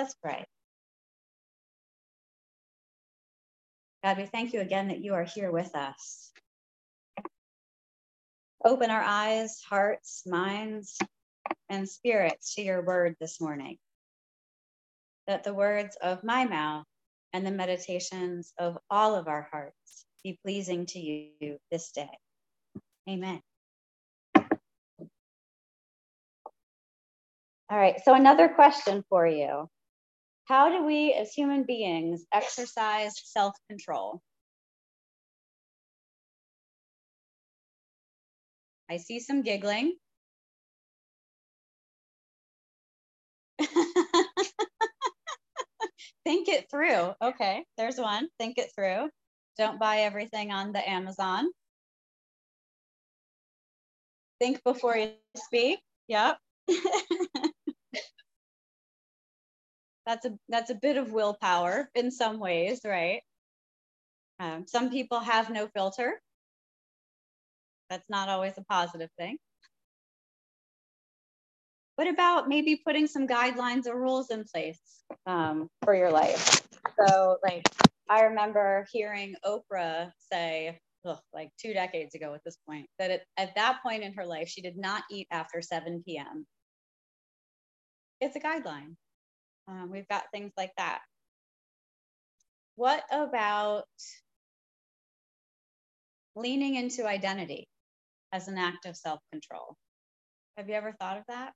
Let's 0.00 0.14
pray. 0.14 0.46
God, 4.02 4.16
we 4.16 4.24
thank 4.24 4.54
you 4.54 4.62
again 4.62 4.88
that 4.88 5.04
you 5.04 5.12
are 5.12 5.24
here 5.24 5.52
with 5.52 5.76
us. 5.76 6.32
Open 8.64 8.88
our 8.88 9.02
eyes, 9.02 9.60
hearts, 9.60 10.22
minds, 10.24 10.96
and 11.68 11.86
spirits 11.86 12.54
to 12.54 12.62
your 12.62 12.82
word 12.82 13.14
this 13.20 13.42
morning. 13.42 13.76
That 15.26 15.44
the 15.44 15.52
words 15.52 15.98
of 16.00 16.24
my 16.24 16.46
mouth 16.46 16.86
and 17.34 17.46
the 17.46 17.50
meditations 17.50 18.54
of 18.58 18.78
all 18.88 19.14
of 19.14 19.28
our 19.28 19.48
hearts 19.52 20.06
be 20.24 20.38
pleasing 20.42 20.86
to 20.86 20.98
you 20.98 21.58
this 21.70 21.92
day. 21.92 22.08
Amen. 23.06 23.42
All 27.68 27.78
right, 27.78 28.00
so 28.02 28.14
another 28.14 28.48
question 28.48 29.04
for 29.10 29.26
you. 29.26 29.68
How 30.50 30.68
do 30.68 30.84
we 30.84 31.14
as 31.14 31.32
human 31.32 31.62
beings 31.62 32.26
exercise 32.32 33.14
self 33.24 33.54
control? 33.68 34.20
I 38.90 38.98
see 38.98 39.20
some 39.20 39.40
giggling. 39.40 39.96
Think 46.24 46.48
it 46.48 46.70
through. 46.70 47.14
Okay, 47.22 47.64
there's 47.76 47.98
one. 47.98 48.28
Think 48.38 48.58
it 48.58 48.70
through. 48.74 49.10
Don't 49.58 49.78
buy 49.78 50.00
everything 50.00 50.50
on 50.52 50.72
the 50.72 50.88
Amazon. 50.88 51.50
Think 54.40 54.62
before 54.64 54.96
you 54.96 55.12
speak. 55.36 55.80
Yep. 56.08 56.38
that's 60.10 60.26
a 60.26 60.36
that's 60.48 60.70
a 60.70 60.74
bit 60.74 60.96
of 60.96 61.12
willpower 61.12 61.88
in 61.94 62.10
some 62.10 62.40
ways, 62.40 62.80
right? 62.84 63.22
Um, 64.40 64.66
some 64.66 64.90
people 64.90 65.20
have 65.20 65.50
no 65.50 65.68
filter. 65.68 66.20
That's 67.88 68.08
not 68.10 68.28
always 68.28 68.54
a 68.58 68.64
positive 68.64 69.10
thing. 69.16 69.38
What 71.94 72.08
about 72.08 72.48
maybe 72.48 72.80
putting 72.84 73.06
some 73.06 73.28
guidelines 73.28 73.86
or 73.86 74.00
rules 74.00 74.30
in 74.30 74.44
place 74.44 74.80
um, 75.26 75.68
for 75.84 75.94
your 75.94 76.10
life? 76.10 76.66
So, 76.98 77.36
like, 77.44 77.66
I 78.08 78.22
remember 78.22 78.86
hearing 78.90 79.34
Oprah 79.44 80.10
say, 80.32 80.80
ugh, 81.04 81.20
like 81.32 81.50
two 81.56 81.72
decades 81.72 82.14
ago 82.16 82.34
at 82.34 82.42
this 82.44 82.56
point, 82.68 82.86
that 82.98 83.22
at 83.36 83.54
that 83.54 83.80
point 83.82 84.02
in 84.02 84.14
her 84.14 84.26
life, 84.26 84.48
she 84.48 84.62
did 84.62 84.76
not 84.76 85.04
eat 85.10 85.28
after 85.30 85.60
7 85.62 86.02
p.m. 86.04 86.46
It's 88.20 88.34
a 88.34 88.40
guideline. 88.40 88.96
Um, 89.70 89.90
we've 89.90 90.08
got 90.08 90.24
things 90.32 90.52
like 90.56 90.72
that. 90.78 91.00
What 92.74 93.04
about 93.12 93.84
leaning 96.34 96.74
into 96.74 97.06
identity 97.06 97.68
as 98.32 98.48
an 98.48 98.58
act 98.58 98.86
of 98.86 98.96
self 98.96 99.20
control? 99.30 99.76
Have 100.56 100.68
you 100.68 100.74
ever 100.74 100.92
thought 100.98 101.18
of 101.18 101.24
that? 101.28 101.52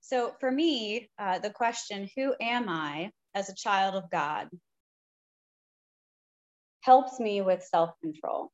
So, 0.00 0.34
for 0.40 0.50
me, 0.50 1.10
uh, 1.18 1.40
the 1.40 1.50
question, 1.50 2.08
who 2.16 2.34
am 2.40 2.68
I 2.68 3.10
as 3.34 3.50
a 3.50 3.54
child 3.54 3.94
of 3.94 4.10
God, 4.10 4.48
helps 6.80 7.20
me 7.20 7.42
with 7.42 7.62
self 7.62 7.90
control. 8.00 8.50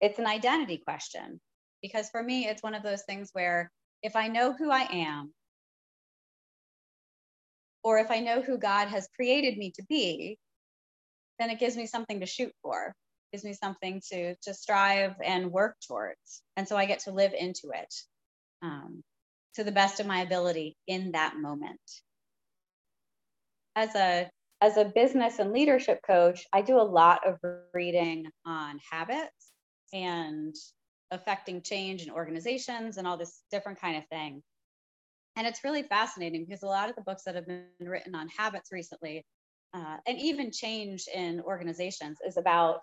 It's 0.00 0.18
an 0.18 0.26
identity 0.26 0.78
question 0.78 1.40
because 1.80 2.08
for 2.10 2.22
me, 2.22 2.46
it's 2.48 2.62
one 2.62 2.74
of 2.74 2.82
those 2.82 3.02
things 3.02 3.30
where 3.34 3.70
if 4.02 4.16
I 4.16 4.26
know 4.28 4.52
who 4.52 4.70
I 4.70 4.88
am, 4.90 5.32
or 7.82 7.98
if 7.98 8.10
I 8.10 8.20
know 8.20 8.40
who 8.40 8.58
God 8.58 8.88
has 8.88 9.08
created 9.14 9.58
me 9.58 9.72
to 9.76 9.82
be, 9.88 10.38
then 11.38 11.50
it 11.50 11.58
gives 11.58 11.76
me 11.76 11.86
something 11.86 12.20
to 12.20 12.26
shoot 12.26 12.52
for, 12.62 12.94
gives 13.32 13.44
me 13.44 13.52
something 13.52 14.00
to, 14.10 14.34
to 14.36 14.54
strive 14.54 15.14
and 15.24 15.50
work 15.50 15.76
towards. 15.86 16.42
And 16.56 16.68
so 16.68 16.76
I 16.76 16.86
get 16.86 17.00
to 17.00 17.12
live 17.12 17.32
into 17.32 17.70
it 17.74 17.94
um, 18.62 19.02
to 19.54 19.64
the 19.64 19.72
best 19.72 20.00
of 20.00 20.06
my 20.06 20.22
ability 20.22 20.76
in 20.86 21.12
that 21.12 21.36
moment. 21.36 21.80
As 23.74 23.94
a 23.94 24.30
as 24.60 24.76
a 24.76 24.84
business 24.84 25.40
and 25.40 25.52
leadership 25.52 25.98
coach, 26.06 26.46
I 26.52 26.62
do 26.62 26.76
a 26.76 26.82
lot 26.82 27.26
of 27.26 27.40
reading 27.74 28.26
on 28.46 28.78
habits 28.92 29.50
and 29.92 30.54
affecting 31.10 31.62
change 31.62 32.02
in 32.02 32.10
organizations 32.10 32.96
and 32.96 33.06
all 33.06 33.16
this 33.16 33.42
different 33.50 33.80
kind 33.80 33.96
of 33.96 34.06
thing. 34.06 34.40
And 35.36 35.46
it's 35.46 35.64
really 35.64 35.82
fascinating 35.82 36.44
because 36.44 36.62
a 36.62 36.66
lot 36.66 36.90
of 36.90 36.96
the 36.96 37.02
books 37.02 37.22
that 37.24 37.34
have 37.34 37.46
been 37.46 37.64
written 37.80 38.14
on 38.14 38.28
habits 38.28 38.70
recently, 38.70 39.24
uh, 39.74 39.96
and 40.06 40.18
even 40.18 40.50
change 40.52 41.04
in 41.12 41.40
organizations, 41.40 42.18
is 42.26 42.36
about 42.36 42.82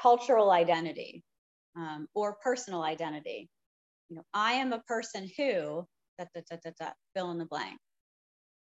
cultural 0.00 0.50
identity 0.50 1.22
um, 1.76 2.08
or 2.14 2.36
personal 2.42 2.82
identity. 2.82 3.48
You 4.08 4.16
know, 4.16 4.22
I 4.34 4.54
am 4.54 4.72
a 4.72 4.80
person 4.80 5.30
who, 5.36 5.86
da, 6.18 6.26
da, 6.34 6.70
da, 6.78 6.90
fill 7.14 7.30
in 7.30 7.38
the 7.38 7.46
blank. 7.46 7.78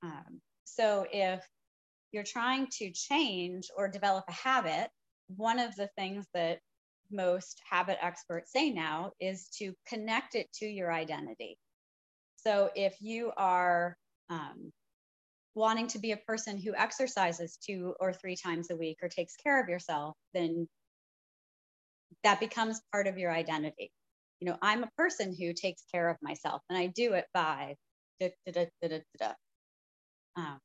Um, 0.04 0.42
so 0.66 1.06
if 1.12 1.46
you're 2.12 2.24
trying 2.24 2.68
to 2.80 2.92
change 2.92 3.68
or 3.78 3.88
develop 3.88 4.26
a 4.28 4.34
habit, 4.34 4.90
one 5.28 5.60
of 5.60 5.76
the 5.76 5.90
things 5.98 6.26
that 6.34 6.60
most 7.12 7.62
habit 7.70 7.98
experts 8.02 8.52
say 8.52 8.72
now 8.72 9.12
is 9.20 9.50
to 9.58 9.74
connect 9.88 10.36
it 10.36 10.52
to 10.54 10.66
your 10.66 10.92
identity. 10.92 11.58
So 12.46 12.70
if 12.76 12.96
you 13.02 13.32
are 13.38 13.98
um, 14.30 14.72
wanting 15.56 15.88
to 15.88 16.00
be 16.00 16.12
a 16.12 16.18
person 16.18 16.58
who 16.58 16.76
exercises 16.76 17.58
two 17.58 17.96
or 18.00 18.14
three 18.14 18.36
times 18.36 18.70
a 18.70 18.76
week 18.76 18.98
or 19.02 19.10
takes 19.10 19.36
care 19.36 19.62
of 19.62 19.68
yourself, 19.68 20.16
then 20.34 20.68
that 22.24 22.40
becomes 22.40 22.82
part 22.92 23.08
of 23.08 23.18
your 23.18 23.32
identity. 23.32 23.92
You 24.40 24.50
know, 24.50 24.58
I'm 24.62 24.84
a 24.84 24.90
person 24.98 25.36
who 25.38 25.54
takes 25.54 25.84
care 25.92 26.10
of 26.10 26.18
myself 26.22 26.62
and 26.70 26.78
I 26.78 26.88
do 26.88 27.14
it 27.14 27.26
by 27.34 27.76
da, 28.20 28.30
da, 28.52 28.68
da, 28.84 29.32
um, 30.36 30.60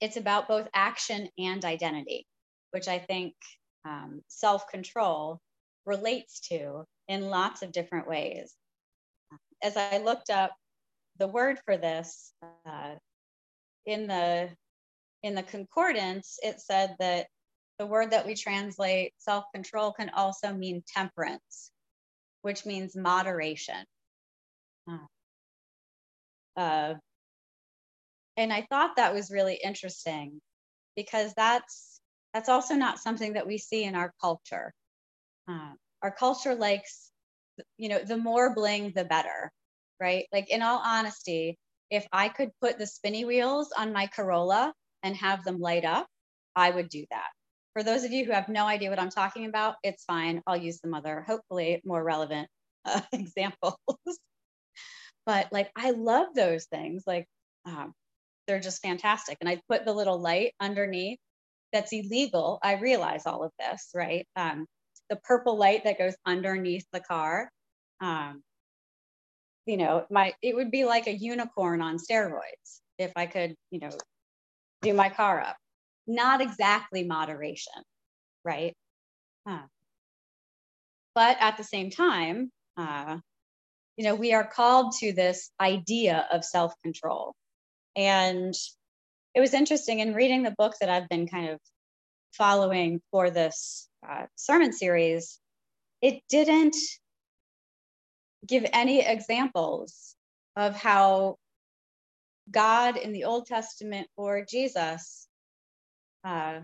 it's 0.00 0.16
about 0.16 0.48
both 0.48 0.68
action 0.74 1.28
and 1.38 1.64
identity, 1.64 2.26
which 2.72 2.88
I 2.88 2.98
think 2.98 3.34
um, 3.84 4.20
self 4.28 4.68
control 4.68 5.38
relates 5.86 6.40
to 6.48 6.84
in 7.06 7.30
lots 7.30 7.62
of 7.62 7.72
different 7.72 8.08
ways 8.08 8.54
as 9.62 9.76
I 9.76 9.98
looked 9.98 10.30
up 10.30 10.52
the 11.18 11.28
word 11.28 11.58
for 11.64 11.76
this 11.76 12.32
uh, 12.66 12.94
in 13.86 14.06
the 14.06 14.50
in 15.22 15.34
the 15.34 15.42
concordance, 15.42 16.38
it 16.42 16.60
said 16.60 16.94
that 17.00 17.26
the 17.78 17.86
word 17.86 18.12
that 18.12 18.26
we 18.26 18.34
translate 18.34 19.12
self-control 19.18 19.92
can 19.92 20.10
also 20.10 20.52
mean 20.52 20.82
temperance, 20.86 21.72
which 22.42 22.64
means 22.64 22.96
moderation. 22.96 23.84
Uh, 26.56 26.94
and 28.36 28.52
I 28.52 28.66
thought 28.70 28.96
that 28.96 29.14
was 29.14 29.30
really 29.30 29.58
interesting 29.62 30.40
because 30.96 31.34
that's 31.34 32.00
that's 32.34 32.48
also 32.48 32.74
not 32.74 32.98
something 32.98 33.32
that 33.32 33.46
we 33.46 33.58
see 33.58 33.84
in 33.84 33.94
our 33.94 34.12
culture. 34.20 34.72
Uh, 35.48 35.72
our 36.02 36.10
culture 36.10 36.54
likes 36.54 37.10
you 37.76 37.88
know, 37.88 38.00
the 38.00 38.16
more 38.16 38.54
bling, 38.54 38.92
the 38.94 39.04
better, 39.04 39.50
right? 40.00 40.26
Like, 40.32 40.50
in 40.50 40.62
all 40.62 40.80
honesty, 40.84 41.58
if 41.90 42.06
I 42.12 42.28
could 42.28 42.50
put 42.60 42.78
the 42.78 42.86
spinny 42.86 43.24
wheels 43.24 43.70
on 43.76 43.92
my 43.92 44.06
Corolla 44.08 44.72
and 45.02 45.16
have 45.16 45.44
them 45.44 45.60
light 45.60 45.84
up, 45.84 46.06
I 46.56 46.70
would 46.70 46.88
do 46.88 47.04
that. 47.10 47.28
For 47.74 47.82
those 47.82 48.04
of 48.04 48.12
you 48.12 48.24
who 48.24 48.32
have 48.32 48.48
no 48.48 48.66
idea 48.66 48.90
what 48.90 48.98
I'm 48.98 49.10
talking 49.10 49.46
about, 49.46 49.76
it's 49.82 50.04
fine. 50.04 50.42
I'll 50.46 50.56
use 50.56 50.80
some 50.80 50.94
other, 50.94 51.24
hopefully, 51.26 51.80
more 51.84 52.02
relevant 52.02 52.48
uh, 52.84 53.00
examples. 53.12 53.76
but 55.26 55.52
like, 55.52 55.70
I 55.76 55.92
love 55.92 56.28
those 56.34 56.66
things. 56.66 57.04
Like, 57.06 57.26
um, 57.64 57.92
they're 58.46 58.60
just 58.60 58.82
fantastic. 58.82 59.36
And 59.40 59.48
I 59.48 59.60
put 59.68 59.84
the 59.84 59.92
little 59.92 60.20
light 60.20 60.54
underneath 60.60 61.18
that's 61.72 61.92
illegal. 61.92 62.58
I 62.62 62.74
realize 62.74 63.26
all 63.26 63.44
of 63.44 63.52
this, 63.58 63.90
right? 63.94 64.26
Um, 64.36 64.66
the 65.10 65.16
purple 65.16 65.56
light 65.56 65.84
that 65.84 65.98
goes 65.98 66.14
underneath 66.26 66.86
the 66.92 67.00
car. 67.00 67.50
Um, 68.00 68.42
you 69.66 69.76
know, 69.76 70.06
my 70.10 70.34
it 70.42 70.54
would 70.54 70.70
be 70.70 70.84
like 70.84 71.06
a 71.06 71.14
unicorn 71.14 71.82
on 71.82 71.98
steroids 71.98 72.80
if 72.98 73.12
I 73.16 73.26
could, 73.26 73.54
you 73.70 73.80
know, 73.80 73.90
do 74.82 74.94
my 74.94 75.08
car 75.08 75.40
up. 75.40 75.56
Not 76.06 76.40
exactly 76.40 77.04
moderation, 77.04 77.82
right? 78.44 78.74
Huh. 79.46 79.66
But 81.14 81.36
at 81.40 81.56
the 81.56 81.64
same 81.64 81.90
time, 81.90 82.50
uh, 82.76 83.18
you 83.96 84.04
know, 84.04 84.14
we 84.14 84.32
are 84.32 84.46
called 84.46 84.94
to 85.00 85.12
this 85.12 85.50
idea 85.60 86.26
of 86.32 86.44
self 86.44 86.72
control. 86.82 87.34
And 87.96 88.54
it 89.34 89.40
was 89.40 89.54
interesting 89.54 89.98
in 90.00 90.14
reading 90.14 90.42
the 90.42 90.54
book 90.56 90.74
that 90.80 90.88
I've 90.88 91.08
been 91.08 91.26
kind 91.26 91.50
of 91.50 91.60
following 92.38 93.02
for 93.10 93.30
this 93.30 93.88
uh, 94.08 94.26
sermon 94.36 94.72
series, 94.72 95.40
it 96.00 96.22
didn't 96.30 96.76
give 98.46 98.64
any 98.72 99.04
examples 99.04 100.14
of 100.56 100.74
how 100.74 101.36
God 102.50 102.96
in 102.96 103.12
the 103.12 103.24
Old 103.24 103.46
Testament 103.46 104.08
or 104.16 104.46
Jesus 104.48 105.28
uh, 106.24 106.60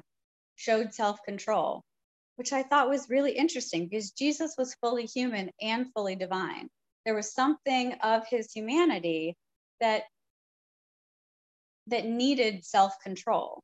showed 0.57 0.95
self 0.95 1.19
control, 1.25 1.83
which 2.37 2.53
I 2.53 2.63
thought 2.63 2.89
was 2.89 3.11
really 3.11 3.33
interesting 3.33 3.87
because 3.89 4.13
Jesus 4.13 4.55
was 4.57 4.77
fully 4.81 5.07
human 5.07 5.51
and 5.61 5.93
fully 5.93 6.17
divine. 6.17 6.69
There 7.05 7.15
was 7.15 7.35
something 7.35 7.93
of 8.03 8.27
his 8.29 8.51
humanity 8.53 9.35
that 9.81 10.05
that 11.89 12.07
needed 12.07 12.65
self 12.65 12.95
control. 13.03 13.63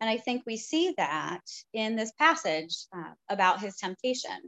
And 0.00 0.08
I 0.08 0.16
think 0.16 0.42
we 0.46 0.56
see 0.56 0.94
that 0.96 1.42
in 1.74 1.96
this 1.96 2.12
passage 2.18 2.74
uh, 2.96 3.12
about 3.28 3.60
his 3.60 3.76
temptation. 3.76 4.38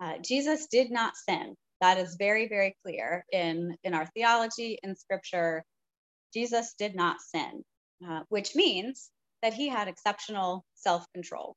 Uh, 0.00 0.14
Jesus 0.22 0.66
did 0.70 0.90
not 0.90 1.16
sin. 1.16 1.54
That 1.80 1.98
is 1.98 2.16
very, 2.18 2.48
very 2.48 2.74
clear 2.84 3.24
in, 3.30 3.76
in 3.84 3.92
our 3.94 4.06
theology, 4.14 4.78
in 4.82 4.96
scripture. 4.96 5.62
Jesus 6.32 6.74
did 6.78 6.94
not 6.94 7.20
sin, 7.20 7.62
uh, 8.08 8.22
which 8.28 8.54
means 8.54 9.10
that 9.42 9.54
he 9.54 9.68
had 9.68 9.88
exceptional 9.88 10.64
self 10.74 11.04
control 11.12 11.56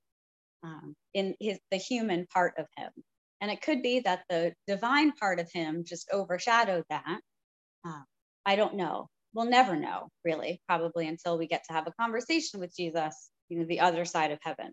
um, 0.63 0.94
in 1.13 1.36
his, 1.39 1.59
the 1.71 1.77
human 1.77 2.27
part 2.33 2.53
of 2.57 2.65
him. 2.77 2.91
And 3.41 3.50
it 3.50 3.62
could 3.62 3.81
be 3.81 4.01
that 4.01 4.24
the 4.30 4.53
divine 4.68 5.13
part 5.13 5.39
of 5.39 5.50
him 5.51 5.83
just 5.86 6.09
overshadowed 6.12 6.83
that. 6.89 7.19
Uh, 7.86 8.01
I 8.45 8.57
don't 8.57 8.75
know. 8.75 9.07
We'll 9.33 9.49
never 9.49 9.75
know, 9.75 10.09
really, 10.25 10.61
probably 10.67 11.07
until 11.07 11.37
we 11.37 11.47
get 11.47 11.63
to 11.65 11.73
have 11.73 11.87
a 11.87 11.93
conversation 11.99 12.59
with 12.59 12.75
Jesus, 12.75 13.29
you 13.47 13.59
know, 13.59 13.65
the 13.65 13.81
other 13.81 14.05
side 14.05 14.31
of 14.31 14.39
heaven. 14.41 14.71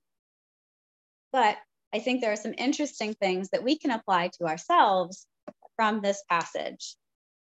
But 1.32 1.56
I 1.92 1.98
think 1.98 2.20
there 2.20 2.32
are 2.32 2.36
some 2.36 2.54
interesting 2.56 3.14
things 3.14 3.50
that 3.50 3.62
we 3.62 3.78
can 3.78 3.90
apply 3.90 4.30
to 4.38 4.46
ourselves 4.46 5.26
from 5.76 6.00
this 6.00 6.22
passage. 6.30 6.96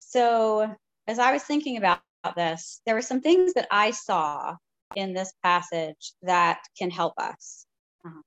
So, 0.00 0.74
as 1.06 1.18
I 1.18 1.32
was 1.32 1.42
thinking 1.42 1.76
about 1.76 2.00
this, 2.36 2.80
there 2.86 2.94
were 2.94 3.02
some 3.02 3.20
things 3.20 3.54
that 3.54 3.68
I 3.70 3.92
saw 3.92 4.56
in 4.94 5.12
this 5.12 5.32
passage 5.42 6.12
that 6.22 6.60
can 6.76 6.90
help 6.90 7.14
us. 7.18 7.66
Uh-huh. 8.04 8.22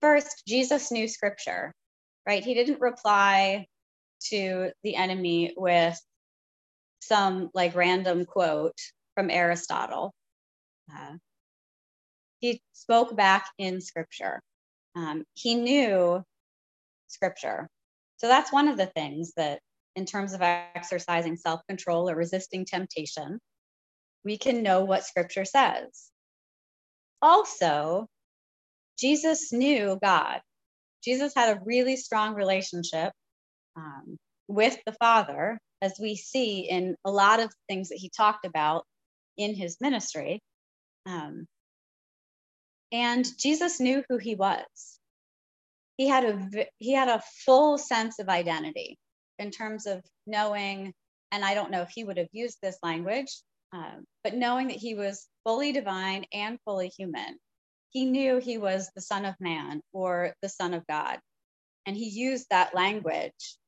First, 0.00 0.44
Jesus 0.46 0.92
knew 0.92 1.08
scripture, 1.08 1.72
right? 2.26 2.44
He 2.44 2.54
didn't 2.54 2.80
reply 2.80 3.66
to 4.30 4.70
the 4.82 4.96
enemy 4.96 5.54
with 5.56 5.98
some 7.00 7.50
like 7.54 7.74
random 7.74 8.24
quote 8.24 8.78
from 9.14 9.30
Aristotle. 9.30 10.14
Uh, 10.92 11.14
he 12.40 12.60
spoke 12.72 13.16
back 13.16 13.46
in 13.58 13.80
scripture. 13.80 14.40
Um, 14.94 15.24
he 15.34 15.54
knew 15.54 16.22
scripture. 17.08 17.68
So 18.18 18.28
that's 18.28 18.52
one 18.52 18.68
of 18.68 18.76
the 18.76 18.86
things 18.86 19.32
that, 19.36 19.60
in 19.96 20.06
terms 20.06 20.32
of 20.32 20.42
exercising 20.42 21.36
self 21.36 21.60
control 21.68 22.08
or 22.08 22.14
resisting 22.14 22.64
temptation, 22.64 23.40
we 24.24 24.38
can 24.38 24.62
know 24.62 24.84
what 24.84 25.04
scripture 25.04 25.44
says. 25.44 26.10
Also, 27.20 28.06
Jesus 28.98 29.52
knew 29.52 29.98
God. 30.02 30.40
Jesus 31.02 31.32
had 31.34 31.56
a 31.56 31.60
really 31.64 31.96
strong 31.96 32.34
relationship 32.34 33.12
um, 33.76 34.16
with 34.48 34.76
the 34.84 34.92
Father, 34.92 35.58
as 35.80 35.94
we 36.00 36.16
see 36.16 36.68
in 36.68 36.96
a 37.04 37.10
lot 37.10 37.40
of 37.40 37.52
things 37.68 37.90
that 37.90 37.98
he 37.98 38.10
talked 38.10 38.44
about 38.44 38.84
in 39.36 39.54
his 39.54 39.76
ministry. 39.80 40.40
Um, 41.06 41.46
and 42.90 43.26
Jesus 43.38 43.80
knew 43.80 44.02
who 44.08 44.18
he 44.18 44.34
was. 44.34 44.64
He 45.96 46.08
had 46.08 46.24
a 46.24 46.66
he 46.78 46.92
had 46.92 47.08
a 47.08 47.22
full 47.44 47.76
sense 47.76 48.18
of 48.18 48.28
identity 48.28 48.98
in 49.38 49.50
terms 49.50 49.86
of 49.86 50.02
knowing, 50.26 50.92
and 51.32 51.44
I 51.44 51.54
don't 51.54 51.70
know 51.70 51.82
if 51.82 51.90
he 51.90 52.04
would 52.04 52.18
have 52.18 52.28
used 52.32 52.58
this 52.62 52.78
language, 52.82 53.42
um, 53.72 54.04
but 54.22 54.34
knowing 54.34 54.68
that 54.68 54.76
he 54.76 54.94
was 54.94 55.26
fully 55.44 55.72
divine 55.72 56.24
and 56.32 56.58
fully 56.64 56.88
human. 56.88 57.36
He 57.90 58.04
knew 58.04 58.38
he 58.38 58.58
was 58.58 58.90
the 58.94 59.00
Son 59.00 59.24
of 59.24 59.34
Man 59.40 59.80
or 59.92 60.34
the 60.42 60.48
Son 60.48 60.74
of 60.74 60.86
God, 60.86 61.18
and 61.84 61.96
he 61.96 62.08
used 62.08 62.46
that 62.50 62.74
language 62.74 63.58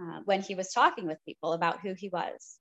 uh, 0.00 0.20
when 0.24 0.42
he 0.42 0.54
was 0.54 0.72
talking 0.72 1.06
with 1.06 1.24
people 1.26 1.52
about 1.52 1.80
who 1.80 1.94
he 1.94 2.08
was. 2.08 2.58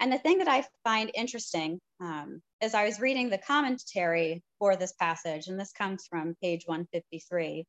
And 0.00 0.12
the 0.12 0.18
thing 0.18 0.38
that 0.38 0.48
I 0.48 0.66
find 0.84 1.10
interesting 1.14 1.80
um, 2.00 2.42
as 2.60 2.74
I 2.74 2.84
was 2.84 3.00
reading 3.00 3.30
the 3.30 3.38
commentary 3.38 4.42
for 4.58 4.76
this 4.76 4.92
passage, 4.92 5.48
and 5.48 5.58
this 5.58 5.72
comes 5.72 6.06
from 6.08 6.36
page 6.42 6.64
153, 6.66 7.64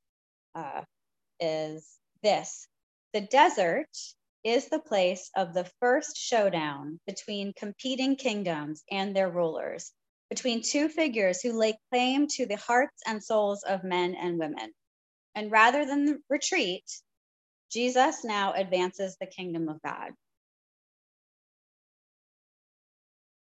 uh, 0.55 0.81
is 1.39 1.97
this 2.21 2.67
The 3.13 3.21
desert 3.21 3.89
is 4.43 4.67
the 4.67 4.79
place 4.79 5.29
of 5.35 5.53
the 5.53 5.69
first 5.79 6.17
showdown 6.17 6.99
between 7.07 7.53
competing 7.53 8.15
kingdoms 8.15 8.83
and 8.91 9.15
their 9.15 9.29
rulers, 9.29 9.91
between 10.29 10.61
two 10.61 10.89
figures 10.89 11.41
who 11.41 11.53
lay 11.53 11.77
claim 11.91 12.27
to 12.27 12.45
the 12.45 12.57
hearts 12.57 13.01
and 13.05 13.23
souls 13.23 13.63
of 13.63 13.83
men 13.83 14.15
and 14.15 14.37
women. 14.37 14.73
And 15.35 15.51
rather 15.51 15.85
than 15.85 16.21
retreat, 16.29 16.83
Jesus 17.73 18.23
now 18.23 18.53
advances 18.53 19.17
the 19.19 19.25
kingdom 19.27 19.67
of 19.67 19.81
God. 19.83 20.11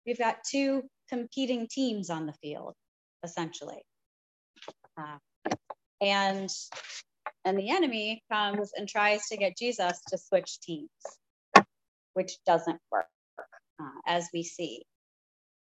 We've 0.06 0.18
got 0.18 0.44
two 0.48 0.82
competing 1.08 1.66
teams 1.68 2.10
on 2.10 2.26
the 2.26 2.34
field, 2.34 2.74
essentially. 3.24 3.82
Uh, 4.96 5.18
and 6.00 6.48
and 7.44 7.58
the 7.58 7.70
enemy 7.70 8.22
comes 8.30 8.72
and 8.76 8.88
tries 8.88 9.26
to 9.28 9.36
get 9.36 9.58
Jesus 9.58 10.00
to 10.08 10.18
switch 10.18 10.60
teams, 10.60 10.88
which 12.14 12.32
doesn't 12.46 12.80
work, 12.90 13.06
uh, 13.80 14.00
as 14.06 14.28
we 14.32 14.42
see. 14.42 14.82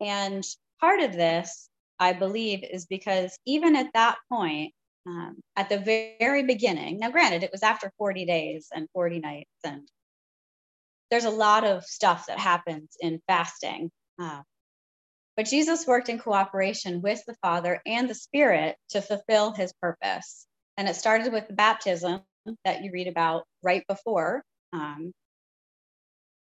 And 0.01 0.43
part 0.81 1.01
of 1.01 1.13
this, 1.13 1.69
I 1.99 2.13
believe, 2.13 2.63
is 2.63 2.85
because 2.87 3.37
even 3.45 3.75
at 3.75 3.93
that 3.93 4.17
point, 4.29 4.73
um, 5.05 5.39
at 5.55 5.69
the 5.69 5.79
very 6.19 6.43
beginning. 6.43 6.99
Now, 6.99 7.11
granted, 7.11 7.43
it 7.43 7.51
was 7.51 7.63
after 7.63 7.91
40 7.97 8.25
days 8.25 8.67
and 8.73 8.87
40 8.93 9.19
nights, 9.19 9.49
and 9.63 9.87
there's 11.09 11.25
a 11.25 11.29
lot 11.29 11.63
of 11.63 11.83
stuff 11.85 12.27
that 12.27 12.39
happens 12.39 12.95
in 12.99 13.21
fasting. 13.27 13.91
Uh, 14.19 14.41
but 15.35 15.45
Jesus 15.45 15.87
worked 15.87 16.09
in 16.09 16.19
cooperation 16.19 17.01
with 17.01 17.23
the 17.25 17.35
Father 17.41 17.81
and 17.85 18.09
the 18.09 18.15
Spirit 18.15 18.77
to 18.89 19.01
fulfill 19.01 19.53
his 19.53 19.73
purpose. 19.81 20.45
And 20.77 20.87
it 20.87 20.95
started 20.95 21.31
with 21.31 21.47
the 21.47 21.53
baptism 21.53 22.21
that 22.65 22.83
you 22.83 22.91
read 22.91 23.07
about 23.07 23.45
right 23.63 23.85
before. 23.87 24.43
Um, 24.73 25.11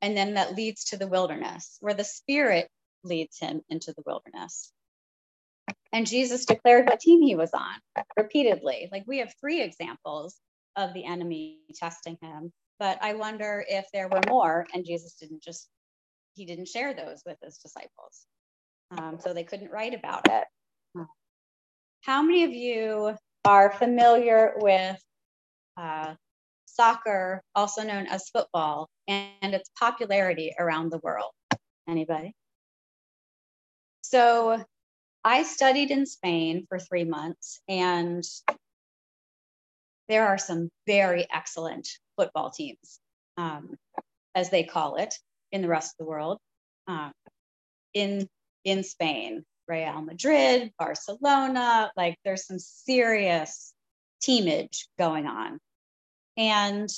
and 0.01 0.17
then 0.17 0.33
that 0.35 0.55
leads 0.55 0.85
to 0.85 0.97
the 0.97 1.07
wilderness, 1.07 1.77
where 1.79 1.93
the 1.93 2.03
Spirit 2.03 2.67
leads 3.03 3.37
him 3.39 3.61
into 3.69 3.93
the 3.93 4.03
wilderness. 4.05 4.71
And 5.93 6.07
Jesus 6.07 6.45
declared 6.45 6.87
what 6.87 6.99
team 6.99 7.21
he 7.21 7.35
was 7.35 7.51
on 7.53 8.05
repeatedly. 8.17 8.89
Like 8.91 9.03
we 9.07 9.19
have 9.19 9.33
three 9.39 9.61
examples 9.61 10.35
of 10.75 10.93
the 10.93 11.05
enemy 11.05 11.59
testing 11.75 12.17
him, 12.21 12.51
but 12.79 12.97
I 13.01 13.13
wonder 13.13 13.63
if 13.67 13.85
there 13.91 14.07
were 14.07 14.21
more 14.27 14.65
and 14.73 14.85
Jesus 14.85 15.13
didn't 15.13 15.43
just, 15.43 15.67
he 16.35 16.45
didn't 16.45 16.67
share 16.67 16.93
those 16.93 17.21
with 17.25 17.37
his 17.43 17.57
disciples. 17.57 18.25
Um, 18.91 19.17
so 19.19 19.33
they 19.33 19.43
couldn't 19.43 19.71
write 19.71 19.93
about 19.93 20.27
it. 20.29 20.43
How 22.01 22.23
many 22.23 22.43
of 22.45 22.51
you 22.51 23.15
are 23.45 23.71
familiar 23.71 24.53
with 24.57 24.99
uh, 25.77 26.15
soccer, 26.65 27.43
also 27.53 27.83
known 27.83 28.07
as 28.07 28.29
football, 28.29 28.89
and 29.07 29.53
its 29.53 29.69
popularity 29.79 30.53
around 30.57 30.91
the 30.91 30.97
world? 30.97 31.31
Anybody? 31.87 32.33
So 34.01 34.65
I 35.23 35.43
studied 35.43 35.91
in 35.91 36.05
Spain 36.05 36.65
for 36.67 36.79
three 36.79 37.03
months, 37.03 37.61
and 37.67 38.23
there 40.07 40.27
are 40.27 40.37
some 40.37 40.69
very 40.87 41.27
excellent 41.31 41.87
football 42.17 42.49
teams, 42.49 42.99
um, 43.37 43.77
as 44.33 44.49
they 44.49 44.63
call 44.63 44.95
it 44.95 45.13
in 45.51 45.61
the 45.61 45.67
rest 45.67 45.93
of 45.93 46.05
the 46.05 46.09
world. 46.09 46.39
Uh, 46.87 47.11
in 47.93 48.27
in 48.63 48.83
Spain, 48.83 49.45
Real 49.67 50.01
Madrid, 50.01 50.71
Barcelona, 50.77 51.91
like 51.95 52.17
there's 52.23 52.45
some 52.45 52.59
serious 52.59 53.73
teamage 54.21 54.87
going 54.97 55.27
on. 55.27 55.59
And 56.37 56.89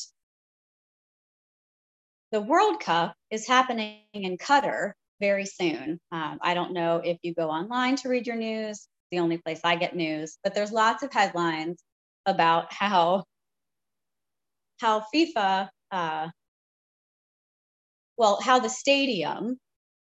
the 2.32 2.42
World 2.42 2.80
Cup 2.80 3.16
is 3.30 3.48
happening 3.48 4.00
in 4.14 4.38
Qatar 4.38 4.94
very 5.24 5.46
soon. 5.46 6.02
Um, 6.12 6.38
I 6.42 6.54
don't 6.54 6.74
know 6.74 6.98
if 6.98 7.18
you 7.24 7.34
go 7.34 7.50
online 7.50 7.96
to 7.98 8.10
read 8.10 8.28
your 8.28 8.36
news, 8.36 8.90
the 9.10 9.20
only 9.20 9.38
place 9.38 9.62
I 9.64 9.78
get 9.78 9.96
news, 9.96 10.38
but 10.44 10.54
there's 10.54 10.74
lots 10.74 11.02
of 11.02 11.14
headlines 11.14 11.82
about 12.26 12.74
how 12.74 13.24
how 14.82 15.06
FIFA, 15.16 15.70
uh, 15.92 16.28
well, 18.18 18.42
how 18.42 18.60
the 18.60 18.70
stadium 18.70 19.58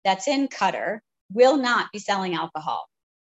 that's 0.04 0.28
in 0.28 0.48
Qatar 0.48 0.98
will 1.32 1.56
not 1.56 1.90
be 1.92 1.98
selling 1.98 2.34
alcohol. 2.34 2.86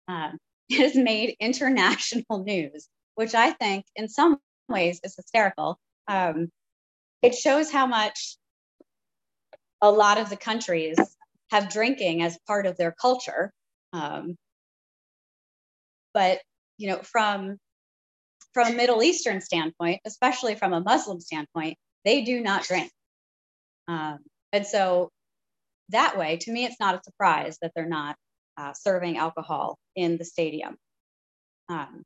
Um, 0.09 0.37
it 0.69 0.81
has 0.81 0.97
made 0.97 1.37
international 1.39 2.43
news, 2.45 2.89
which 3.15 3.37
I 3.37 3.53
think 3.53 3.85
in 3.95 4.09
some 4.09 4.41
ways 4.69 4.99
is 5.05 5.15
hysterical. 5.15 5.79
Um, 6.09 6.51
it 7.23 7.37
shows 7.37 7.71
how 7.71 7.87
much 7.87 8.37
a 9.81 9.93
lot 9.93 10.19
of 10.19 10.29
the 10.29 10.37
countries 10.37 10.99
have 11.51 11.71
drinking 11.71 12.23
as 12.23 12.39
part 12.47 12.67
of 12.67 12.77
their 12.77 12.93
culture. 12.93 13.53
Um, 13.93 14.37
but 16.15 16.41
you 16.77 16.89
know, 16.89 16.99
from 17.03 17.59
from 18.55 18.69
a 18.69 18.77
Middle 18.77 19.03
Eastern 19.03 19.41
standpoint, 19.41 20.01
especially 20.07 20.55
from 20.55 20.73
a 20.73 20.81
Muslim 20.81 21.21
standpoint, 21.21 21.77
they 22.05 22.23
do 22.23 22.41
not 22.41 22.65
drink. 22.65 22.91
Um, 23.87 24.19
and 24.53 24.67
so 24.67 25.11
that 25.91 26.19
way, 26.19 26.39
to 26.39 26.53
me, 26.53 26.65
it's 26.65 26.81
not 26.81 26.95
a 26.95 27.01
surprise 27.05 27.59
that 27.63 27.73
they're 27.75 27.89
not 27.89 28.17
uh, 28.57 28.73
serving 28.73 29.17
alcohol 29.17 29.79
in 29.95 30.19
the 30.19 30.25
stadium. 30.25 30.77
Um, 31.69 32.03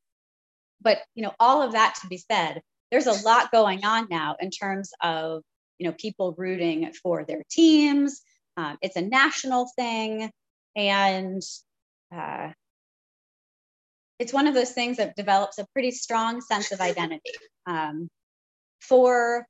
but 0.80 0.98
you 1.14 1.22
know, 1.22 1.32
all 1.38 1.62
of 1.62 1.72
that 1.72 1.96
to 2.02 2.08
be 2.08 2.18
said, 2.18 2.60
there's 2.90 3.06
a 3.06 3.24
lot 3.24 3.52
going 3.52 3.84
on 3.84 4.08
now 4.10 4.36
in 4.40 4.50
terms 4.50 4.90
of 5.02 5.42
you 5.78 5.86
know 5.86 5.94
people 5.98 6.34
rooting 6.36 6.92
for 7.02 7.24
their 7.24 7.42
teams. 7.50 8.20
Um, 8.56 8.78
it's 8.82 8.96
a 8.96 9.02
national 9.02 9.70
thing, 9.76 10.30
and 10.76 11.42
uh, 12.14 12.50
it's 14.18 14.32
one 14.32 14.46
of 14.46 14.54
those 14.54 14.72
things 14.72 14.98
that 14.98 15.16
develops 15.16 15.58
a 15.58 15.66
pretty 15.72 15.90
strong 15.90 16.40
sense 16.40 16.72
of 16.72 16.80
identity. 16.80 17.32
Um, 17.66 18.08
for 18.80 19.46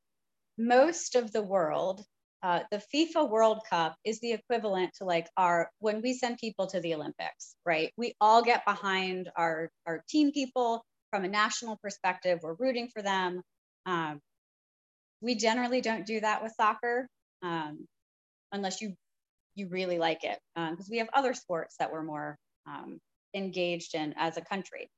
most 0.58 1.16
of 1.16 1.32
the 1.32 1.42
world, 1.42 2.04
uh, 2.42 2.60
the 2.70 2.82
FIFA 2.92 3.30
World 3.30 3.60
Cup 3.68 3.94
is 4.04 4.20
the 4.20 4.32
equivalent 4.32 4.92
to 4.98 5.04
like 5.04 5.28
our 5.36 5.70
when 5.78 6.02
we 6.02 6.12
send 6.12 6.38
people 6.38 6.66
to 6.68 6.80
the 6.80 6.94
Olympics, 6.94 7.54
right? 7.64 7.92
We 7.96 8.14
all 8.20 8.42
get 8.42 8.64
behind 8.64 9.30
our 9.36 9.70
our 9.86 10.02
team 10.08 10.32
people 10.32 10.84
from 11.10 11.24
a 11.24 11.28
national 11.28 11.78
perspective. 11.82 12.40
We're 12.42 12.54
rooting 12.54 12.88
for 12.88 13.02
them. 13.02 13.42
Um, 13.86 14.20
we 15.20 15.36
generally 15.36 15.80
don't 15.80 16.04
do 16.04 16.20
that 16.20 16.42
with 16.42 16.52
soccer 16.56 17.06
um, 17.42 17.86
unless 18.52 18.80
you 18.80 18.94
you 19.54 19.68
really 19.68 19.98
like 19.98 20.24
it, 20.24 20.38
because 20.54 20.86
um, 20.86 20.90
we 20.90 20.98
have 20.98 21.08
other 21.12 21.34
sports 21.34 21.76
that 21.78 21.92
we're 21.92 22.02
more 22.02 22.38
um, 22.66 22.98
engaged 23.34 23.94
in 23.94 24.14
as 24.16 24.36
a 24.36 24.42
country. 24.42 24.88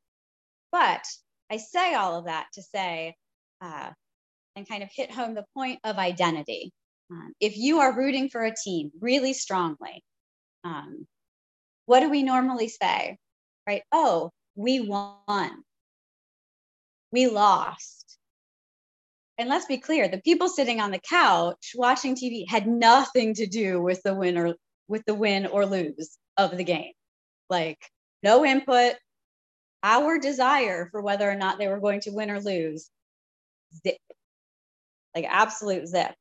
But 0.70 1.04
I 1.50 1.56
say 1.56 1.94
all 1.94 2.16
of 2.16 2.26
that 2.26 2.46
to 2.54 2.62
say 2.62 3.16
uh, 3.60 3.90
and 4.54 4.68
kind 4.68 4.82
of 4.84 4.90
hit 4.94 5.10
home 5.10 5.34
the 5.34 5.44
point 5.54 5.80
of 5.82 5.98
identity 5.98 6.72
um, 7.10 7.32
if 7.40 7.56
you 7.56 7.80
are 7.80 7.96
rooting 7.96 8.28
for 8.28 8.44
a 8.44 8.54
team 8.54 8.90
really 9.00 9.32
strongly, 9.32 10.02
um, 10.64 11.06
what 11.86 12.00
do 12.00 12.10
we 12.10 12.22
normally 12.22 12.68
say? 12.68 13.18
Right? 13.66 13.82
Oh, 13.92 14.30
we 14.54 14.80
won. 14.80 15.62
We 17.12 17.28
lost. 17.28 18.03
And 19.38 19.48
let's 19.48 19.66
be 19.66 19.78
clear, 19.78 20.08
the 20.08 20.20
people 20.20 20.48
sitting 20.48 20.80
on 20.80 20.90
the 20.90 21.00
couch 21.00 21.72
watching 21.74 22.14
TV 22.14 22.48
had 22.48 22.66
nothing 22.66 23.34
to 23.34 23.46
do 23.46 23.82
with 23.82 24.00
the 24.04 24.14
win 24.14 24.38
or 24.38 24.54
with 24.86 25.04
the 25.06 25.14
win 25.14 25.46
or 25.46 25.66
lose 25.66 26.16
of 26.36 26.56
the 26.56 26.64
game. 26.64 26.92
Like 27.50 27.78
no 28.22 28.44
input. 28.44 28.94
Our 29.82 30.18
desire 30.18 30.88
for 30.90 31.02
whether 31.02 31.30
or 31.30 31.34
not 31.34 31.58
they 31.58 31.68
were 31.68 31.80
going 31.80 32.00
to 32.02 32.10
win 32.10 32.30
or 32.30 32.40
lose, 32.40 32.88
zip. 33.84 33.98
Like 35.14 35.26
absolute 35.28 35.86
zip 35.88 36.14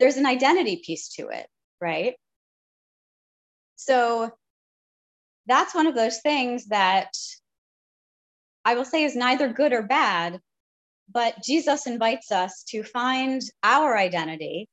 there's 0.00 0.16
an 0.16 0.26
identity 0.26 0.82
piece 0.84 1.08
to 1.14 1.28
it, 1.28 1.46
right? 1.80 2.14
So 3.76 4.30
that's 5.46 5.74
one 5.74 5.86
of 5.86 5.94
those 5.94 6.20
things 6.20 6.66
that 6.66 7.10
I 8.64 8.74
will 8.74 8.84
say 8.84 9.04
is 9.04 9.14
neither 9.14 9.52
good 9.52 9.72
or 9.72 9.82
bad, 9.82 10.40
but 11.12 11.42
Jesus 11.42 11.86
invites 11.86 12.32
us 12.32 12.64
to 12.68 12.82
find 12.82 13.42
our 13.62 13.96
identity 13.96 14.68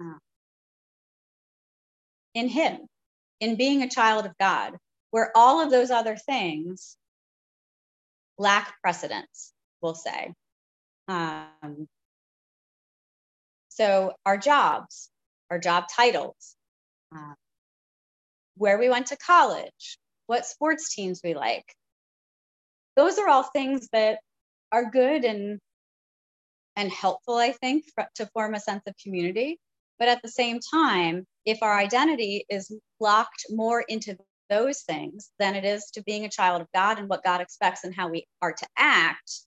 uh, 0.00 0.18
in 2.34 2.48
Him, 2.48 2.80
in 3.40 3.56
being 3.56 3.82
a 3.82 3.90
child 3.90 4.26
of 4.26 4.32
God, 4.38 4.76
where 5.10 5.30
all 5.34 5.60
of 5.60 5.70
those 5.70 5.90
other 5.90 6.16
things 6.16 6.96
lack 8.38 8.80
precedence, 8.80 9.52
we'll 9.80 9.94
say. 9.94 10.32
Um, 11.08 11.88
so 13.68 14.12
our 14.26 14.36
jobs, 14.36 15.10
our 15.50 15.58
job 15.58 15.84
titles, 15.94 16.56
uh, 17.14 17.34
where 18.56 18.78
we 18.78 18.88
went 18.90 19.06
to 19.06 19.16
college, 19.16 19.98
what 20.26 20.44
sports 20.44 20.94
teams 20.94 21.20
we 21.22 21.34
like. 21.34 21.64
Those 22.96 23.18
are 23.18 23.28
all 23.28 23.44
things 23.44 23.88
that 23.92 24.18
are 24.72 24.90
good 24.90 25.24
and 25.24 25.58
and 26.76 26.92
helpful, 26.92 27.34
I 27.34 27.50
think, 27.50 27.86
for, 27.92 28.06
to 28.14 28.26
form 28.26 28.54
a 28.54 28.60
sense 28.60 28.82
of 28.86 28.94
community. 29.02 29.58
But 29.98 30.08
at 30.08 30.22
the 30.22 30.28
same 30.28 30.60
time, 30.72 31.26
if 31.44 31.58
our 31.60 31.76
identity 31.76 32.44
is 32.48 32.72
locked 33.00 33.46
more 33.50 33.80
into 33.80 34.16
those 34.48 34.82
things 34.82 35.30
than 35.40 35.56
it 35.56 35.64
is 35.64 35.90
to 35.94 36.02
being 36.04 36.24
a 36.24 36.30
child 36.30 36.62
of 36.62 36.68
God 36.72 37.00
and 37.00 37.08
what 37.08 37.24
God 37.24 37.40
expects 37.40 37.82
and 37.82 37.92
how 37.92 38.08
we 38.08 38.26
are 38.40 38.52
to 38.52 38.66
act, 38.76 39.40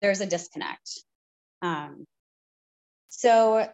there's 0.00 0.20
a 0.20 0.26
disconnect. 0.26 1.04
Um, 1.62 2.04
so, 3.08 3.68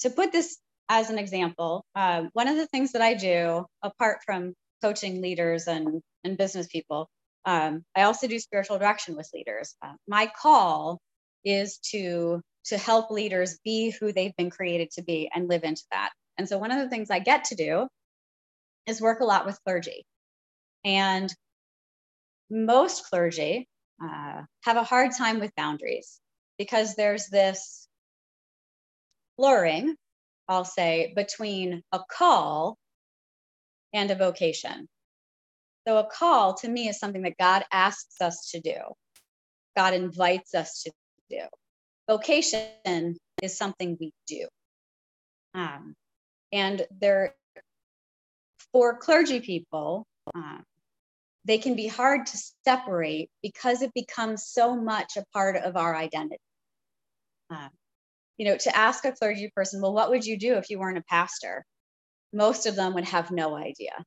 to 0.00 0.10
put 0.10 0.30
this 0.30 0.58
as 0.88 1.10
an 1.10 1.18
example, 1.18 1.84
uh, 1.94 2.24
one 2.32 2.48
of 2.48 2.56
the 2.56 2.66
things 2.68 2.92
that 2.92 3.02
I 3.02 3.14
do, 3.14 3.66
apart 3.82 4.20
from 4.24 4.54
coaching 4.82 5.20
leaders 5.20 5.66
and, 5.66 6.00
and 6.24 6.38
business 6.38 6.68
people, 6.68 7.08
um, 7.44 7.84
I 7.96 8.02
also 8.02 8.26
do 8.26 8.38
spiritual 8.38 8.78
direction 8.78 9.16
with 9.16 9.30
leaders. 9.32 9.74
Uh, 9.82 9.94
my 10.06 10.30
call 10.40 11.00
is 11.44 11.78
to 11.90 12.40
to 12.66 12.76
help 12.76 13.10
leaders 13.10 13.58
be 13.64 13.90
who 13.90 14.12
they've 14.12 14.36
been 14.36 14.50
created 14.50 14.90
to 14.92 15.02
be 15.02 15.30
and 15.34 15.48
live 15.48 15.64
into 15.64 15.82
that. 15.90 16.10
And 16.36 16.48
so 16.48 16.58
one 16.58 16.70
of 16.70 16.78
the 16.78 16.90
things 16.90 17.10
I 17.10 17.18
get 17.18 17.44
to 17.44 17.54
do 17.54 17.88
is 18.86 19.00
work 19.00 19.20
a 19.20 19.24
lot 19.24 19.46
with 19.46 19.58
clergy. 19.64 20.04
And 20.84 21.34
most 22.50 23.06
clergy 23.08 23.66
uh, 24.02 24.42
have 24.64 24.76
a 24.76 24.82
hard 24.82 25.12
time 25.16 25.40
with 25.40 25.54
boundaries 25.56 26.20
because 26.58 26.94
there's 26.94 27.26
this 27.28 27.88
blurring, 29.38 29.96
I'll 30.48 30.64
say, 30.64 31.12
between 31.16 31.82
a 31.92 32.00
call 32.10 32.76
and 33.92 34.10
a 34.10 34.14
vocation. 34.14 34.88
So 35.86 35.98
a 35.98 36.06
call 36.06 36.54
to 36.54 36.68
me 36.68 36.88
is 36.88 36.98
something 36.98 37.22
that 37.22 37.38
God 37.38 37.64
asks 37.72 38.20
us 38.20 38.50
to 38.50 38.60
do. 38.60 38.76
God 39.76 39.94
invites 39.94 40.54
us 40.54 40.82
to 40.82 40.92
do. 41.30 41.40
Vocation 42.08 43.16
is 43.42 43.56
something 43.56 43.96
we 44.00 44.12
do. 44.26 44.46
Um, 45.54 45.94
and 46.52 46.86
there, 47.00 47.34
for 48.72 48.96
clergy 48.96 49.40
people, 49.40 50.06
um, 50.34 50.64
they 51.44 51.58
can 51.58 51.74
be 51.74 51.86
hard 51.86 52.26
to 52.26 52.38
separate 52.64 53.30
because 53.42 53.82
it 53.82 53.92
becomes 53.94 54.46
so 54.46 54.76
much 54.76 55.16
a 55.16 55.24
part 55.32 55.56
of 55.56 55.76
our 55.76 55.96
identity. 55.96 56.40
Um, 57.48 57.70
you 58.36 58.46
know, 58.46 58.56
to 58.56 58.76
ask 58.76 59.04
a 59.04 59.12
clergy 59.12 59.50
person, 59.54 59.80
well, 59.80 59.92
what 59.92 60.10
would 60.10 60.24
you 60.24 60.38
do 60.38 60.54
if 60.54 60.70
you 60.70 60.78
weren't 60.78 60.98
a 60.98 61.04
pastor? 61.08 61.64
Most 62.32 62.66
of 62.66 62.76
them 62.76 62.94
would 62.94 63.04
have 63.04 63.30
no 63.30 63.56
idea. 63.56 64.04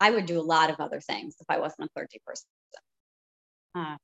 I 0.00 0.10
would 0.10 0.26
do 0.26 0.40
a 0.40 0.42
lot 0.42 0.70
of 0.70 0.80
other 0.80 1.00
things 1.00 1.36
if 1.40 1.46
I 1.48 1.58
wasn't 1.58 1.88
a 1.88 1.92
clergy 1.94 2.20
person. 2.26 2.46
Uh, 3.74 3.96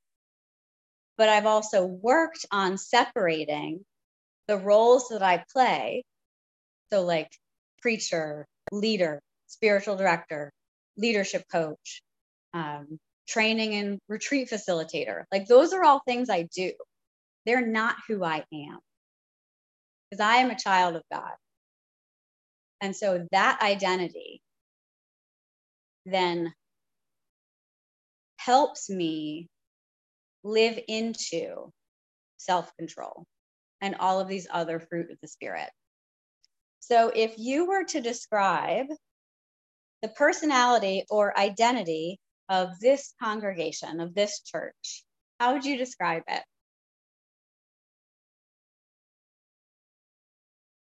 but 1.19 1.29
I've 1.29 1.47
also 1.47 1.85
worked 1.87 2.47
on 2.51 2.79
separating 2.79 3.85
the 4.49 4.57
roles 4.59 5.09
that 5.09 5.23
I 5.23 5.45
play. 5.53 6.05
So, 6.93 7.03
like 7.03 7.29
preacher, 7.83 8.47
leader, 8.73 9.21
spiritual 9.47 9.97
director, 9.97 10.51
leadership 10.97 11.45
coach, 11.51 12.03
um, 12.55 12.99
training 13.29 13.75
and 13.75 13.99
retreat 14.09 14.51
facilitator. 14.51 15.25
Like, 15.31 15.47
those 15.47 15.73
are 15.73 15.85
all 15.85 16.01
things 16.07 16.31
I 16.31 16.49
do. 16.55 16.73
They're 17.47 17.67
not 17.67 17.97
who 18.09 18.25
I 18.25 18.45
am 18.53 18.79
because 20.11 20.21
I 20.21 20.37
am 20.37 20.51
a 20.51 20.59
child 20.59 20.97
of 20.97 21.03
God. 21.13 21.33
And 22.81 22.97
so 22.97 23.27
that 23.31 23.61
identity 23.63 24.43
then 26.11 26.53
helps 28.39 28.89
me 28.89 29.49
live 30.43 30.79
into 30.89 31.71
self 32.39 32.75
control 32.77 33.27
and 33.81 33.97
all 33.97 34.21
of 34.21 34.29
these 34.29 34.47
other 34.51 34.81
fruit 34.81 35.11
of 35.11 35.19
the 35.21 35.29
Spirit. 35.29 35.71
So, 36.81 37.13
if 37.15 37.35
you 37.39 37.67
were 37.67 37.85
to 37.85 38.01
describe 38.01 38.87
the 40.03 40.09
personality 40.09 41.05
or 41.11 41.39
identity 41.39 42.19
of 42.49 42.79
this 42.81 43.15
congregation, 43.23 44.01
of 44.01 44.15
this 44.15 44.41
church, 44.41 45.05
how 45.39 45.53
would 45.53 45.65
you 45.65 45.77
describe 45.77 46.23
it? 46.27 46.43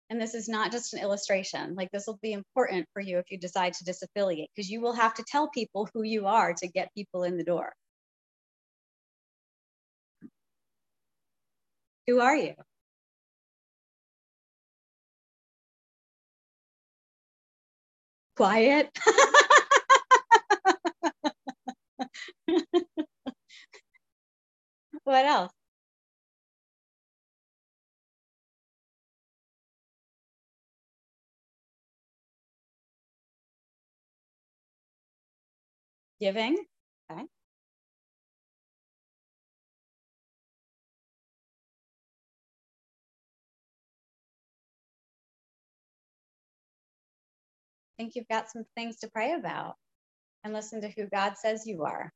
and 0.09 0.21
this 0.21 0.33
is 0.33 0.47
not 0.49 0.71
just 0.71 0.93
an 0.93 1.01
illustration, 1.01 1.75
like 1.75 1.89
this 1.91 2.05
will 2.07 2.19
be 2.21 2.33
important 2.33 2.87
for 2.93 3.01
you 3.01 3.17
if 3.19 3.29
you 3.31 3.37
decide 3.37 3.73
to 3.73 3.83
disaffiliate, 3.85 4.47
because 4.55 4.69
you 4.69 4.81
will 4.81 4.93
have 4.93 5.13
to 5.15 5.23
tell 5.27 5.49
people 5.49 5.87
who 5.93 6.03
you 6.03 6.27
are 6.27 6.53
to 6.53 6.67
get 6.67 6.93
people 6.95 7.23
in 7.23 7.37
the 7.37 7.43
door. 7.43 7.73
Who 12.07 12.19
are 12.21 12.35
you? 12.35 12.55
Quiet. 18.35 18.89
what 25.03 25.25
else? 25.25 25.51
Giving. 36.19 36.57
Okay. 37.11 37.21
I 37.21 37.25
think 47.97 48.13
you've 48.15 48.27
got 48.27 48.49
some 48.49 48.63
things 48.75 48.97
to 48.99 49.09
pray 49.09 49.33
about 49.33 49.75
and 50.43 50.53
listen 50.53 50.81
to 50.81 50.89
who 50.89 51.07
God 51.07 51.33
says 51.37 51.65
you 51.65 51.83
are. 51.83 52.11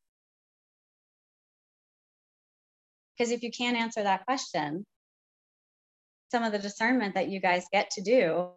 Because 3.17 3.31
if 3.31 3.43
you 3.43 3.51
can't 3.51 3.77
answer 3.77 4.03
that 4.03 4.25
question, 4.25 4.85
some 6.31 6.43
of 6.43 6.51
the 6.51 6.59
discernment 6.59 7.15
that 7.15 7.29
you 7.29 7.39
guys 7.39 7.65
get 7.71 7.91
to 7.91 8.01
do 8.01 8.49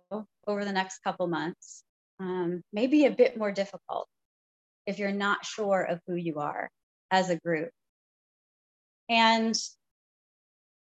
over 0.47 0.65
the 0.65 0.73
next 0.73 1.01
couple 1.03 1.27
months 1.27 1.83
um, 2.21 2.63
may 2.73 2.87
be 2.87 3.07
a 3.07 3.11
bit 3.11 3.37
more 3.37 3.53
difficult 3.53 4.07
if 4.87 4.99
you're 4.99 5.13
not 5.13 5.45
sure 5.45 5.83
of 5.83 6.01
who 6.07 6.15
you 6.15 6.39
are 6.41 6.71
as 7.11 7.31
a 7.31 7.37
group. 7.37 7.71
And, 9.09 9.55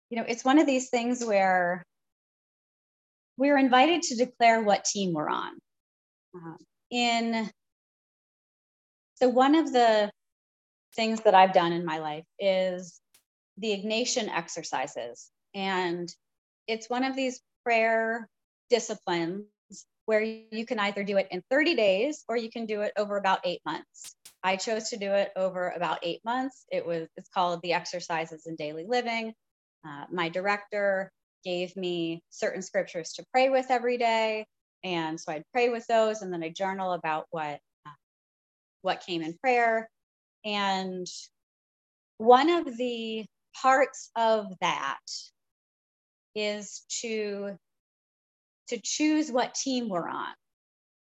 you 0.09 0.17
know, 0.17 0.25
it's 0.27 0.45
one 0.45 0.59
of 0.59 0.67
these 0.67 0.89
things 0.89 1.23
where 1.23 1.83
we're 3.37 3.57
invited 3.57 4.03
to 4.03 4.15
declare 4.15 4.61
what 4.61 4.85
team 4.85 5.13
we're 5.13 5.29
on. 5.29 5.53
Uh, 6.35 6.55
in 6.91 7.49
so 9.15 9.29
one 9.29 9.55
of 9.55 9.71
the 9.71 10.11
things 10.95 11.21
that 11.21 11.35
I've 11.35 11.53
done 11.53 11.71
in 11.71 11.85
my 11.85 11.99
life 11.99 12.25
is 12.39 12.99
the 13.57 13.69
Ignatian 13.69 14.27
exercises. 14.29 15.29
And 15.53 16.11
it's 16.67 16.89
one 16.89 17.03
of 17.03 17.15
these 17.15 17.39
prayer 17.63 18.27
disciplines 18.69 19.43
where 20.05 20.21
you 20.21 20.65
can 20.65 20.79
either 20.79 21.03
do 21.03 21.17
it 21.17 21.27
in 21.31 21.43
30 21.49 21.75
days 21.75 22.23
or 22.27 22.37
you 22.37 22.49
can 22.49 22.65
do 22.65 22.81
it 22.81 22.91
over 22.97 23.17
about 23.17 23.39
eight 23.43 23.61
months. 23.65 24.15
I 24.43 24.55
chose 24.55 24.89
to 24.89 24.97
do 24.97 25.11
it 25.11 25.31
over 25.35 25.69
about 25.69 25.99
eight 26.03 26.21
months. 26.25 26.65
It 26.71 26.85
was 26.85 27.07
it's 27.15 27.29
called 27.29 27.61
the 27.61 27.73
exercises 27.73 28.45
in 28.47 28.55
daily 28.55 28.85
living. 28.87 29.33
Uh, 29.85 30.05
my 30.11 30.29
director 30.29 31.11
gave 31.43 31.75
me 31.75 32.21
certain 32.29 32.61
scriptures 32.61 33.13
to 33.13 33.25
pray 33.31 33.49
with 33.49 33.67
every 33.69 33.97
day, 33.97 34.45
and 34.83 35.19
so 35.19 35.31
I'd 35.31 35.43
pray 35.53 35.69
with 35.69 35.85
those, 35.87 36.21
and 36.21 36.33
then 36.33 36.43
I 36.43 36.49
journal 36.49 36.93
about 36.93 37.25
what 37.29 37.59
uh, 37.85 37.91
what 38.81 39.03
came 39.05 39.21
in 39.21 39.37
prayer. 39.41 39.89
And 40.43 41.07
one 42.17 42.49
of 42.49 42.77
the 42.77 43.25
parts 43.61 44.09
of 44.15 44.47
that 44.61 44.99
is 46.35 46.83
to 47.01 47.57
to 48.71 48.79
choose 48.83 49.31
what 49.31 49.53
team 49.53 49.89
we're 49.89 50.07
on. 50.07 50.33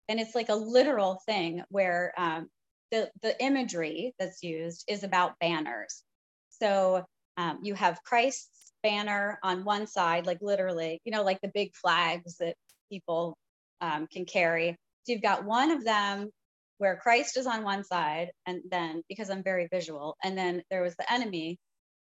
And 0.07 0.19
it's 0.19 0.35
like 0.35 0.49
a 0.49 0.55
literal 0.55 1.21
thing 1.25 1.63
where 1.69 2.13
um, 2.17 2.47
the, 2.91 3.09
the 3.21 3.41
imagery 3.43 4.13
that's 4.19 4.43
used 4.43 4.83
is 4.87 5.03
about 5.03 5.39
banners. 5.39 6.03
So 6.49 7.05
um, 7.37 7.59
you 7.63 7.73
have 7.73 8.03
Christ's 8.03 8.71
banner 8.83 9.39
on 9.41 9.63
one 9.63 9.87
side, 9.87 10.25
like 10.25 10.39
literally, 10.41 11.01
you 11.05 11.11
know, 11.11 11.23
like 11.23 11.39
the 11.41 11.51
big 11.53 11.73
flags 11.75 12.37
that 12.37 12.55
people 12.91 13.37
um, 13.81 14.07
can 14.11 14.25
carry. 14.25 14.77
So 15.03 15.13
you've 15.13 15.21
got 15.21 15.45
one 15.45 15.71
of 15.71 15.83
them 15.83 16.29
where 16.77 16.97
Christ 16.97 17.37
is 17.37 17.47
on 17.47 17.63
one 17.63 17.83
side, 17.83 18.31
and 18.45 18.61
then 18.69 19.01
because 19.07 19.29
I'm 19.29 19.43
very 19.43 19.67
visual, 19.71 20.17
and 20.23 20.37
then 20.37 20.61
there 20.69 20.83
was 20.83 20.95
the 20.97 21.11
enemy 21.11 21.57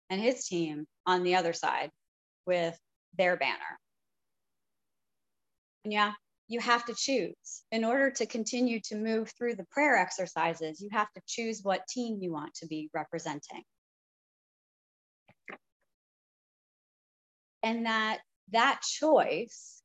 and 0.08 0.20
his 0.20 0.46
team 0.46 0.86
on 1.06 1.22
the 1.22 1.36
other 1.36 1.52
side 1.52 1.90
with 2.46 2.76
their 3.16 3.36
banner. 3.36 3.78
Yeah, 5.84 6.12
you 6.48 6.60
have 6.60 6.84
to 6.86 6.94
choose. 6.94 7.62
In 7.70 7.84
order 7.84 8.10
to 8.12 8.26
continue 8.26 8.80
to 8.86 8.96
move 8.96 9.32
through 9.36 9.56
the 9.56 9.66
prayer 9.70 9.96
exercises, 9.96 10.80
you 10.80 10.88
have 10.92 11.10
to 11.12 11.22
choose 11.26 11.60
what 11.62 11.86
team 11.88 12.18
you 12.20 12.32
want 12.32 12.54
to 12.56 12.66
be 12.66 12.90
representing. 12.94 13.62
And 17.62 17.86
that 17.86 18.18
that 18.52 18.82
choice, 18.82 19.82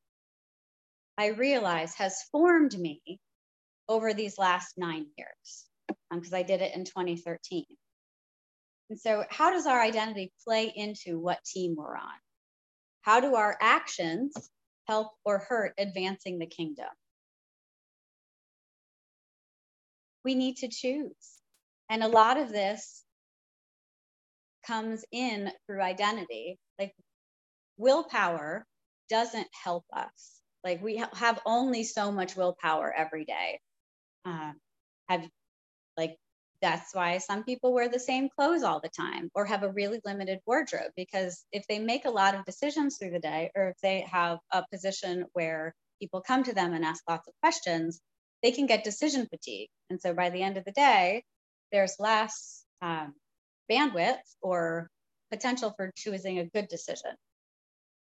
I 1.18 1.28
realize, 1.28 1.96
has 1.96 2.22
formed 2.32 2.78
me 2.78 3.20
over 3.88 4.14
these 4.14 4.38
last 4.38 4.78
nine 4.78 5.08
years 5.18 5.66
because 6.12 6.34
um, 6.34 6.40
I 6.40 6.44
did 6.44 6.62
it 6.62 6.76
in 6.76 6.84
2013. 6.84 7.66
And 8.90 9.00
so, 9.00 9.24
how 9.30 9.52
does 9.52 9.66
our 9.66 9.82
identity 9.82 10.32
play 10.46 10.72
into 10.76 11.20
what 11.20 11.44
team 11.46 11.76
we're 11.78 11.96
on? 11.96 12.20
How 13.02 13.22
do 13.22 13.36
our 13.36 13.58
actions 13.62 14.34
help 14.90 15.10
or 15.26 15.40
hurt 15.40 15.74
advancing 15.80 16.40
the 16.40 16.48
kingdom. 16.48 16.88
We 20.26 20.36
need 20.36 20.58
to 20.58 20.70
choose. 20.70 21.16
And 21.90 22.04
a 22.04 22.10
lot 22.10 22.38
of 22.38 22.50
this 22.52 23.04
comes 24.68 25.06
in 25.12 25.52
through 25.68 25.82
identity. 25.82 26.60
Like 26.80 26.94
willpower 27.78 28.66
doesn't 29.10 29.48
help 29.64 29.86
us. 29.96 30.42
Like 30.64 30.84
we 30.84 30.98
ha- 30.98 31.12
have 31.16 31.40
only 31.46 31.84
so 31.84 32.12
much 32.12 32.36
willpower 32.38 32.94
every 32.96 33.26
day. 33.26 33.60
Uh, 34.26 34.54
have 35.10 35.28
like 35.98 36.18
that's 36.62 36.94
why 36.94 37.18
some 37.18 37.44
people 37.44 37.74
wear 37.74 37.90
the 37.90 38.00
same 38.00 38.30
clothes 38.30 38.64
all 38.64 38.80
the 38.82 38.90
time 38.90 39.30
or 39.34 39.46
have 39.46 39.64
a 39.64 39.72
really 39.72 40.02
limited 40.04 40.40
wardrobe 40.46 40.92
because 40.96 41.46
if 41.52 41.66
they 41.68 41.80
make 41.80 42.06
a 42.06 42.10
lot 42.10 42.36
of 42.36 42.46
decisions 42.46 42.98
through 42.98 43.12
the 43.12 43.20
day 43.20 43.52
or 43.56 43.70
if 43.70 43.78
they 43.82 44.02
have 44.02 44.40
a 44.52 44.64
position 44.72 45.26
where 45.34 45.74
people 46.00 46.22
come 46.22 46.44
to 46.44 46.54
them 46.54 46.74
and 46.74 46.84
ask 46.84 47.04
lots 47.08 47.28
of 47.28 47.34
questions 47.42 48.00
they 48.42 48.52
can 48.52 48.68
get 48.68 48.86
decision 48.86 49.28
fatigue. 49.28 49.68
And 49.90 50.00
so 50.00 50.14
by 50.14 50.30
the 50.30 50.42
end 50.42 50.58
of 50.58 50.66
the 50.66 50.72
day 50.72 51.24
there's 51.72 51.96
less 52.00 52.64
um, 52.82 53.14
bandwidth 53.72 54.18
or 54.42 54.90
potential 55.32 55.74
for 55.76 55.92
choosing 55.96 56.40
a 56.40 56.46
good 56.46 56.68
decision. 56.68 57.12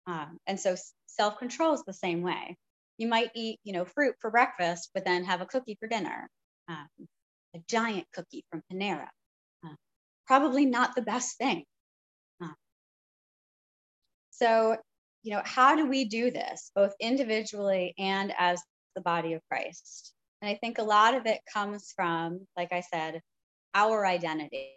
Um, 0.08 0.38
and 0.46 0.60
so 0.60 0.76
self-control 1.08 1.74
is 1.74 1.84
the 1.86 1.94
same 1.94 2.22
way. 2.22 2.58
You 2.98 3.08
might 3.08 3.32
eat 3.36 3.60
you 3.64 3.74
know 3.74 3.86
fruit 3.86 4.16
for 4.22 4.32
breakfast 4.32 4.92
but 4.94 5.04
then 5.04 5.26
have 5.26 5.42
a 5.42 5.46
cookie 5.46 5.78
for 5.80 5.88
dinner. 5.88 6.30
Um, 6.70 7.08
a 7.56 7.60
giant 7.70 8.06
cookie 8.14 8.44
from 8.52 8.62
Panera. 8.72 9.08
Uh, 9.66 9.76
probably 10.28 10.66
not 10.66 10.96
the 10.96 11.02
best 11.02 11.38
thing. 11.38 11.64
Uh, 12.44 12.54
so, 14.32 14.78
you 15.24 15.34
know, 15.34 15.42
how 15.44 15.76
do 15.76 15.88
we 15.88 16.06
do 16.06 16.32
this, 16.32 16.72
both 16.76 16.94
individually 17.00 17.94
and 17.98 18.34
as 18.38 18.62
the 18.96 19.02
body 19.02 19.34
of 19.34 19.42
Christ? 19.50 20.14
And 20.42 20.50
I 20.50 20.56
think 20.56 20.78
a 20.78 20.84
lot 20.84 21.16
of 21.16 21.26
it 21.26 21.40
comes 21.52 21.94
from, 21.96 22.42
like 22.58 22.72
I 22.72 22.82
said, 22.82 23.22
our 23.74 24.06
identity. 24.06 24.74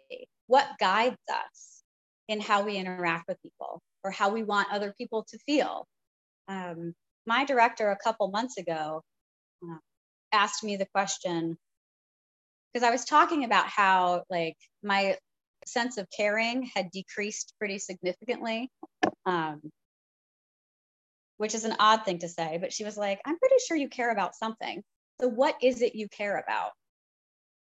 What 0.47 0.67
guides 0.79 1.17
us 1.31 1.83
in 2.27 2.39
how 2.39 2.63
we 2.63 2.77
interact 2.77 3.27
with 3.27 3.41
people 3.41 3.81
or 4.03 4.11
how 4.11 4.29
we 4.29 4.43
want 4.43 4.71
other 4.71 4.93
people 4.97 5.25
to 5.29 5.37
feel? 5.45 5.85
Um, 6.47 6.93
my 7.27 7.45
director 7.45 7.91
a 7.91 7.97
couple 7.97 8.31
months 8.31 8.57
ago 8.57 9.01
uh, 9.63 9.77
asked 10.31 10.63
me 10.63 10.77
the 10.77 10.87
question 10.93 11.57
because 12.73 12.87
I 12.87 12.91
was 12.91 13.05
talking 13.05 13.43
about 13.43 13.67
how 13.67 14.23
like 14.29 14.57
my 14.83 15.17
sense 15.65 15.97
of 15.97 16.07
caring 16.15 16.69
had 16.75 16.91
decreased 16.91 17.53
pretty 17.59 17.79
significantly. 17.79 18.69
Um, 19.25 19.61
which 21.39 21.55
is 21.55 21.63
an 21.63 21.75
odd 21.79 22.03
thing 22.03 22.19
to 22.19 22.27
say, 22.27 22.57
but 22.59 22.73
she 22.73 22.83
was 22.83 22.97
like, 22.97 23.21
I'm 23.25 23.39
pretty 23.39 23.55
sure 23.65 23.77
you 23.77 23.87
care 23.87 24.11
about 24.11 24.35
something. 24.35 24.83
So, 25.21 25.29
what 25.29 25.55
is 25.61 25.81
it 25.81 25.95
you 25.95 26.09
care 26.09 26.37
about? 26.37 26.71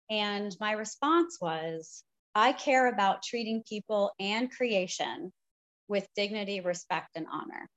And 0.10 0.56
my 0.60 0.72
response 0.72 1.38
was, 1.40 2.04
I 2.34 2.54
care 2.54 2.88
about 2.88 3.22
treating 3.22 3.62
people 3.70 4.12
and 4.20 4.52
creation 4.52 5.32
with 5.88 6.08
dignity, 6.16 6.60
respect, 6.62 7.10
and 7.16 7.28
honor. 7.32 7.70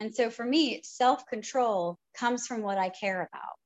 And 0.00 0.14
so, 0.14 0.30
for 0.30 0.46
me, 0.46 0.80
self 0.82 1.26
control 1.26 1.98
comes 2.16 2.46
from 2.46 2.62
what 2.62 2.78
I 2.78 2.88
care 2.88 3.20
about 3.20 3.56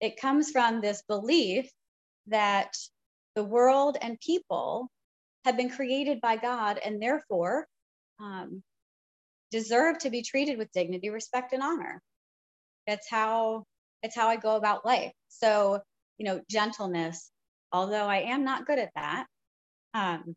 it 0.00 0.20
comes 0.20 0.50
from 0.50 0.80
this 0.80 1.02
belief 1.08 1.70
that 2.28 2.74
the 3.34 3.44
world 3.44 3.96
and 4.00 4.18
people 4.20 4.88
have 5.44 5.56
been 5.56 5.70
created 5.70 6.20
by 6.20 6.36
God 6.36 6.78
and 6.84 7.00
therefore 7.00 7.66
um, 8.20 8.62
deserve 9.50 9.98
to 9.98 10.10
be 10.10 10.22
treated 10.22 10.58
with 10.58 10.72
dignity, 10.72 11.10
respect, 11.10 11.52
and 11.52 11.62
honor. 11.62 12.02
That's 12.86 13.08
how 13.08 13.64
it's 14.02 14.16
how 14.16 14.28
I 14.28 14.36
go 14.36 14.56
about 14.56 14.84
life. 14.84 15.12
So, 15.28 15.80
you 16.18 16.26
know, 16.26 16.40
gentleness, 16.50 17.30
although 17.72 18.06
I 18.06 18.18
am 18.18 18.44
not 18.44 18.66
good 18.66 18.78
at 18.78 18.90
that, 18.94 19.26
um, 19.94 20.34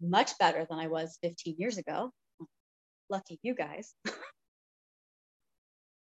much 0.00 0.38
better 0.38 0.66
than 0.68 0.78
I 0.78 0.88
was 0.88 1.18
15 1.22 1.56
years 1.58 1.78
ago. 1.78 2.10
Lucky 3.10 3.38
you 3.42 3.54
guys. 3.54 3.94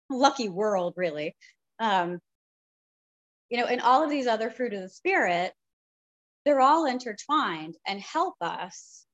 Lucky 0.09 0.49
world, 0.49 0.93
really. 0.97 1.35
Um, 1.79 2.19
you 3.49 3.57
know, 3.57 3.65
and 3.65 3.81
all 3.81 4.03
of 4.03 4.09
these 4.09 4.27
other 4.27 4.49
fruit 4.49 4.73
of 4.73 4.81
the 4.81 4.89
spirit, 4.89 5.53
they're 6.45 6.61
all 6.61 6.85
intertwined 6.85 7.75
and 7.85 7.99
help 7.99 8.35
us 8.41 9.05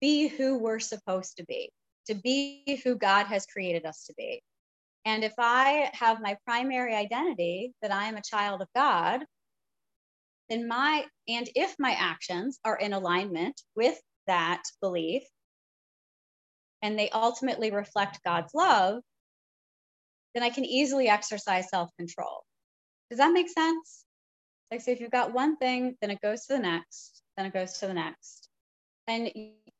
be 0.00 0.28
who 0.28 0.58
we're 0.58 0.78
supposed 0.78 1.36
to 1.38 1.44
be, 1.44 1.70
to 2.06 2.14
be 2.14 2.80
who 2.84 2.96
God 2.96 3.26
has 3.26 3.46
created 3.46 3.84
us 3.84 4.04
to 4.04 4.14
be. 4.16 4.42
And 5.04 5.24
if 5.24 5.34
I 5.38 5.90
have 5.94 6.20
my 6.20 6.36
primary 6.44 6.94
identity 6.94 7.72
that 7.82 7.92
I 7.92 8.04
am 8.04 8.16
a 8.16 8.22
child 8.22 8.60
of 8.60 8.68
God, 8.74 9.24
then 10.48 10.68
my, 10.68 11.04
and 11.26 11.48
if 11.54 11.74
my 11.78 11.92
actions 11.92 12.58
are 12.64 12.76
in 12.76 12.92
alignment 12.92 13.60
with 13.74 13.98
that 14.26 14.62
belief, 14.80 15.22
and 16.82 16.98
they 16.98 17.10
ultimately 17.10 17.70
reflect 17.70 18.22
God's 18.24 18.54
love, 18.54 19.02
then 20.34 20.42
I 20.42 20.50
can 20.50 20.64
easily 20.64 21.08
exercise 21.08 21.68
self 21.70 21.90
control. 21.98 22.44
Does 23.10 23.18
that 23.18 23.32
make 23.32 23.48
sense? 23.48 24.04
Like, 24.70 24.82
so 24.82 24.90
if 24.90 25.00
you've 25.00 25.10
got 25.10 25.32
one 25.32 25.56
thing, 25.56 25.96
then 26.00 26.10
it 26.10 26.20
goes 26.20 26.46
to 26.46 26.54
the 26.54 26.58
next, 26.58 27.22
then 27.36 27.46
it 27.46 27.54
goes 27.54 27.78
to 27.78 27.86
the 27.86 27.94
next. 27.94 28.48
And 29.06 29.30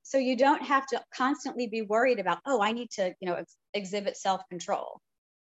so 0.02 0.16
you 0.16 0.36
don't 0.36 0.62
have 0.62 0.86
to 0.86 1.02
constantly 1.14 1.66
be 1.66 1.82
worried 1.82 2.18
about, 2.18 2.38
oh, 2.46 2.62
I 2.62 2.72
need 2.72 2.90
to, 2.92 3.14
you 3.20 3.28
know, 3.28 3.34
ex- 3.34 3.56
exhibit 3.74 4.16
self 4.16 4.40
control. 4.48 5.00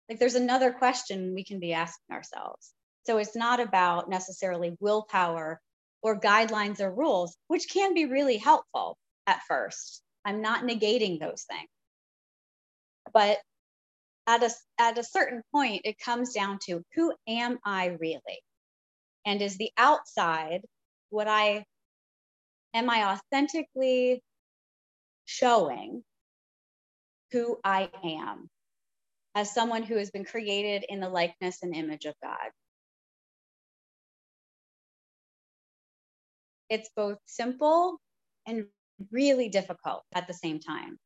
Like, 0.08 0.20
there's 0.20 0.36
another 0.36 0.72
question 0.72 1.34
we 1.34 1.44
can 1.44 1.60
be 1.60 1.74
asking 1.74 2.16
ourselves. 2.16 2.72
So 3.06 3.18
it's 3.18 3.36
not 3.36 3.60
about 3.60 4.10
necessarily 4.10 4.78
willpower 4.80 5.60
or 6.02 6.20
guidelines 6.20 6.80
or 6.82 6.94
rules, 6.94 7.36
which 7.48 7.70
can 7.70 7.94
be 7.94 8.06
really 8.06 8.38
helpful 8.38 8.98
at 9.26 9.42
first. 9.48 10.02
I'm 10.24 10.42
not 10.42 10.64
negating 10.64 11.20
those 11.20 11.46
things. 11.50 11.70
But 13.14 13.40
at 14.28 14.44
a, 14.44 14.50
at 14.80 14.98
a 14.98 15.04
certain 15.04 15.44
point, 15.54 15.82
it 15.86 16.00
comes 16.00 16.34
down 16.34 16.60
to 16.68 16.84
who 16.96 17.14
am 17.28 17.60
I 17.66 17.98
really? 18.00 18.42
And 19.26 19.42
is 19.42 19.58
the 19.58 19.72
outside 19.78 20.62
what 21.10 21.28
I 21.28 21.66
am 22.74 22.90
I 22.90 23.14
authentically 23.14 24.22
showing 25.26 26.04
who 27.32 27.58
I 27.64 27.90
am 28.04 28.50
as 29.36 29.54
someone 29.54 29.84
who 29.84 29.98
has 29.98 30.12
been 30.12 30.26
created 30.26 30.86
in 30.88 31.00
the 31.00 31.10
likeness 31.10 31.60
and 31.64 31.76
image 31.76 32.06
of 32.06 32.16
God? 32.24 32.52
It's 36.70 36.90
both 36.96 37.20
simple 37.26 38.00
and 38.48 38.66
really 39.12 39.50
difficult 39.50 40.04
at 40.14 40.28
the 40.28 40.34
same 40.34 40.60
time. 40.60 40.98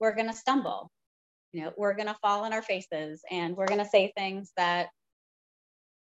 We're 0.00 0.14
going 0.14 0.28
to 0.28 0.36
stumble. 0.36 0.90
You 1.52 1.62
know, 1.62 1.72
we're 1.76 1.94
going 1.94 2.08
to 2.08 2.16
fall 2.20 2.44
on 2.44 2.52
our 2.52 2.62
faces 2.62 3.22
and 3.30 3.56
we're 3.56 3.66
going 3.66 3.82
to 3.82 3.88
say 3.88 4.12
things 4.16 4.52
that 4.56 4.88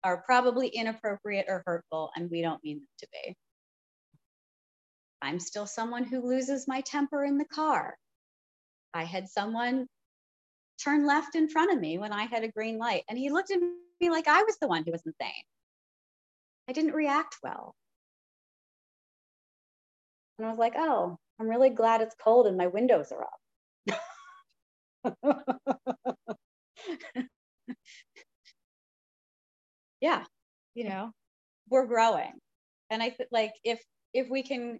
are 0.03 0.23
probably 0.25 0.67
inappropriate 0.67 1.45
or 1.47 1.63
hurtful, 1.65 2.11
and 2.15 2.29
we 2.29 2.41
don't 2.41 2.63
mean 2.63 2.77
them 2.77 2.87
to 2.99 3.07
be. 3.11 3.35
I'm 5.21 5.39
still 5.39 5.67
someone 5.67 6.03
who 6.03 6.27
loses 6.27 6.67
my 6.67 6.81
temper 6.81 7.23
in 7.23 7.37
the 7.37 7.45
car. 7.45 7.95
I 8.93 9.03
had 9.03 9.29
someone 9.29 9.87
turn 10.83 11.05
left 11.05 11.35
in 11.35 11.47
front 11.47 11.71
of 11.71 11.79
me 11.79 11.99
when 11.99 12.11
I 12.11 12.23
had 12.23 12.43
a 12.43 12.51
green 12.51 12.79
light, 12.79 13.03
and 13.09 13.17
he 13.17 13.29
looked 13.29 13.51
at 13.51 13.59
me 13.59 14.09
like 14.09 14.27
I 14.27 14.41
was 14.43 14.57
the 14.59 14.67
one 14.67 14.83
who 14.83 14.91
was 14.91 15.03
insane. 15.05 15.43
I 16.67 16.73
didn't 16.73 16.93
react 16.93 17.37
well. 17.43 17.75
And 20.37 20.47
I 20.47 20.49
was 20.49 20.59
like, 20.59 20.73
oh, 20.75 21.17
I'm 21.39 21.47
really 21.47 21.69
glad 21.69 22.01
it's 22.01 22.15
cold 22.23 22.47
and 22.47 22.57
my 22.57 22.67
windows 22.67 23.11
are 23.11 23.23
up. 23.23 23.99
yeah, 30.01 30.23
you 30.75 30.83
know, 30.85 31.11
we're 31.69 31.85
growing. 31.85 32.33
And 32.89 33.01
I 33.01 33.09
think 33.09 33.29
like 33.31 33.53
if 33.63 33.81
if 34.13 34.29
we 34.29 34.43
can 34.43 34.79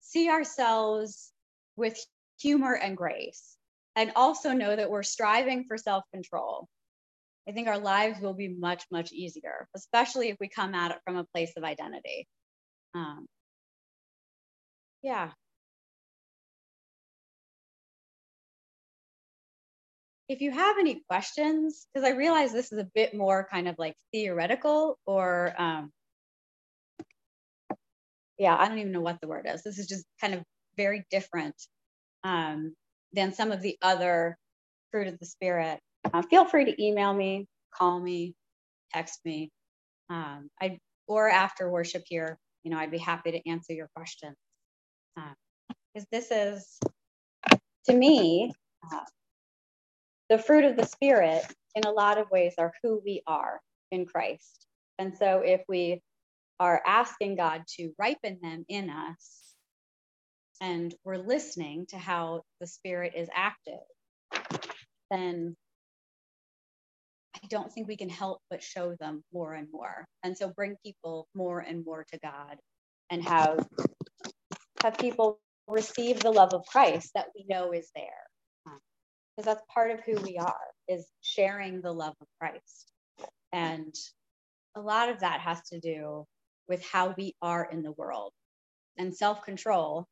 see 0.00 0.30
ourselves 0.30 1.32
with 1.76 1.98
humor 2.40 2.74
and 2.74 2.96
grace 2.96 3.56
and 3.96 4.12
also 4.14 4.52
know 4.52 4.76
that 4.76 4.90
we're 4.90 5.02
striving 5.02 5.64
for 5.66 5.78
self-control 5.78 6.68
i 7.48 7.52
think 7.52 7.66
our 7.66 7.78
lives 7.78 8.20
will 8.20 8.34
be 8.34 8.48
much 8.48 8.84
much 8.92 9.10
easier 9.10 9.66
especially 9.74 10.28
if 10.28 10.36
we 10.38 10.48
come 10.48 10.74
at 10.74 10.90
it 10.90 10.98
from 11.04 11.16
a 11.16 11.24
place 11.32 11.52
of 11.56 11.64
identity 11.64 12.28
um, 12.94 13.26
yeah. 15.02 15.30
If 20.28 20.40
you 20.40 20.50
have 20.50 20.78
any 20.78 21.02
questions, 21.08 21.86
because 21.92 22.08
I 22.08 22.16
realize 22.16 22.52
this 22.52 22.72
is 22.72 22.78
a 22.78 22.88
bit 22.94 23.14
more 23.14 23.46
kind 23.50 23.68
of 23.68 23.76
like 23.78 23.94
theoretical 24.12 24.98
or, 25.06 25.54
um, 25.56 25.92
yeah, 28.38 28.56
I 28.56 28.68
don't 28.68 28.78
even 28.78 28.92
know 28.92 29.00
what 29.00 29.20
the 29.20 29.28
word 29.28 29.46
is. 29.48 29.62
This 29.62 29.78
is 29.78 29.86
just 29.86 30.04
kind 30.20 30.34
of 30.34 30.42
very 30.76 31.04
different 31.10 31.54
um, 32.24 32.74
than 33.12 33.32
some 33.32 33.52
of 33.52 33.62
the 33.62 33.78
other 33.80 34.36
fruit 34.90 35.06
of 35.06 35.18
the 35.18 35.26
spirit. 35.26 35.78
Uh, 36.12 36.22
feel 36.22 36.44
free 36.44 36.64
to 36.66 36.84
email 36.84 37.14
me, 37.14 37.46
call 37.72 37.98
me, 38.00 38.34
text 38.92 39.20
me. 39.24 39.50
Um, 40.10 40.48
I 40.60 40.78
or 41.06 41.28
after 41.28 41.70
worship 41.70 42.02
here, 42.06 42.38
you 42.64 42.70
know, 42.70 42.78
I'd 42.78 42.90
be 42.90 42.98
happy 42.98 43.32
to 43.32 43.48
answer 43.48 43.72
your 43.72 43.88
questions 43.94 44.36
because 45.96 46.06
this 46.12 46.30
is, 46.30 46.78
to 47.86 47.94
me, 47.94 48.52
uh, 48.92 49.00
the 50.28 50.38
fruit 50.38 50.64
of 50.64 50.76
the 50.76 50.86
Spirit 50.86 51.42
in 51.74 51.84
a 51.86 51.90
lot 51.90 52.18
of 52.18 52.30
ways 52.30 52.54
are 52.58 52.72
who 52.82 53.00
we 53.04 53.22
are 53.26 53.60
in 53.90 54.06
Christ. 54.06 54.66
And 54.98 55.16
so 55.16 55.42
if 55.44 55.62
we 55.68 56.00
are 56.58 56.82
asking 56.86 57.36
God 57.36 57.62
to 57.76 57.92
ripen 57.98 58.38
them 58.42 58.64
in 58.68 58.90
us, 58.90 59.42
and 60.60 60.94
we're 61.04 61.18
listening 61.18 61.86
to 61.90 61.98
how 61.98 62.42
the 62.60 62.66
Spirit 62.66 63.12
is 63.14 63.28
active, 63.34 63.74
then 65.10 65.54
I 67.36 67.46
don't 67.50 67.70
think 67.70 67.88
we 67.88 67.96
can 67.96 68.08
help 68.08 68.40
but 68.48 68.62
show 68.62 68.96
them 68.98 69.22
more 69.32 69.52
and 69.52 69.68
more. 69.70 70.06
And 70.24 70.36
so 70.36 70.48
bring 70.48 70.76
people 70.84 71.28
more 71.34 71.60
and 71.60 71.84
more 71.84 72.06
to 72.12 72.18
God 72.18 72.56
and 73.10 73.22
have 73.22 73.66
have 74.82 74.98
people 74.98 75.38
receive 75.68 76.20
the 76.20 76.30
love 76.30 76.54
of 76.54 76.64
Christ 76.66 77.10
that 77.14 77.26
we 77.34 77.44
know 77.48 77.72
is 77.72 77.90
there. 77.94 78.26
Because 79.36 79.46
that's 79.46 79.66
part 79.72 79.90
of 79.90 80.00
who 80.00 80.16
we 80.22 80.38
are, 80.38 80.54
is 80.88 81.06
sharing 81.20 81.80
the 81.80 81.92
love 81.92 82.14
of 82.20 82.26
Christ. 82.40 82.92
And 83.52 83.94
a 84.74 84.80
lot 84.80 85.08
of 85.08 85.20
that 85.20 85.40
has 85.40 85.60
to 85.70 85.80
do 85.80 86.24
with 86.68 86.84
how 86.84 87.14
we 87.16 87.34
are 87.42 87.68
in 87.70 87.82
the 87.82 87.92
world. 87.92 88.32
And 88.98 89.14
self 89.14 89.42
control 89.42 90.06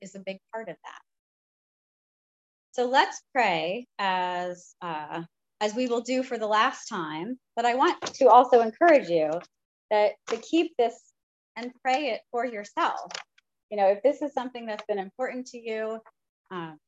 is 0.00 0.14
a 0.14 0.20
big 0.20 0.38
part 0.52 0.68
of 0.68 0.76
that. 0.84 1.00
So 2.72 2.88
let's 2.88 3.22
pray 3.32 3.86
as, 3.98 4.74
uh, 4.82 5.22
as 5.60 5.74
we 5.74 5.86
will 5.86 6.02
do 6.02 6.22
for 6.22 6.38
the 6.38 6.46
last 6.46 6.86
time. 6.88 7.38
But 7.56 7.64
I 7.64 7.76
want 7.76 8.02
to 8.02 8.28
also 8.28 8.60
encourage 8.60 9.08
you 9.08 9.30
that 9.90 10.12
to 10.28 10.36
keep 10.38 10.72
this 10.78 10.94
and 11.56 11.72
pray 11.82 12.08
it 12.08 12.20
for 12.30 12.44
yourself 12.44 13.10
you 13.74 13.80
know, 13.80 13.88
if 13.88 14.02
this 14.04 14.22
is 14.22 14.32
something 14.32 14.66
that's 14.66 14.84
been 14.86 15.00
important 15.00 15.46
to 15.48 15.58
you, 15.58 15.98
um, 16.52 16.78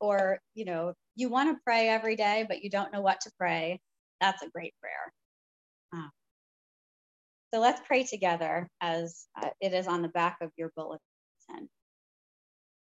or, 0.00 0.38
you 0.54 0.64
know, 0.64 0.94
you 1.16 1.28
want 1.28 1.56
to 1.56 1.62
pray 1.64 1.88
every 1.88 2.16
day, 2.16 2.44
but 2.48 2.62
you 2.62 2.70
don't 2.70 2.92
know 2.92 3.00
what 3.00 3.20
to 3.22 3.30
pray, 3.38 3.80
that's 4.20 4.42
a 4.42 4.50
great 4.50 4.74
prayer. 4.80 5.12
Uh, 5.94 6.08
so 7.52 7.60
let's 7.60 7.80
pray 7.86 8.04
together 8.04 8.68
as 8.80 9.26
uh, 9.40 9.48
it 9.60 9.72
is 9.72 9.86
on 9.86 10.02
the 10.02 10.08
back 10.08 10.38
of 10.40 10.50
your 10.56 10.70
bulletin. 10.76 11.00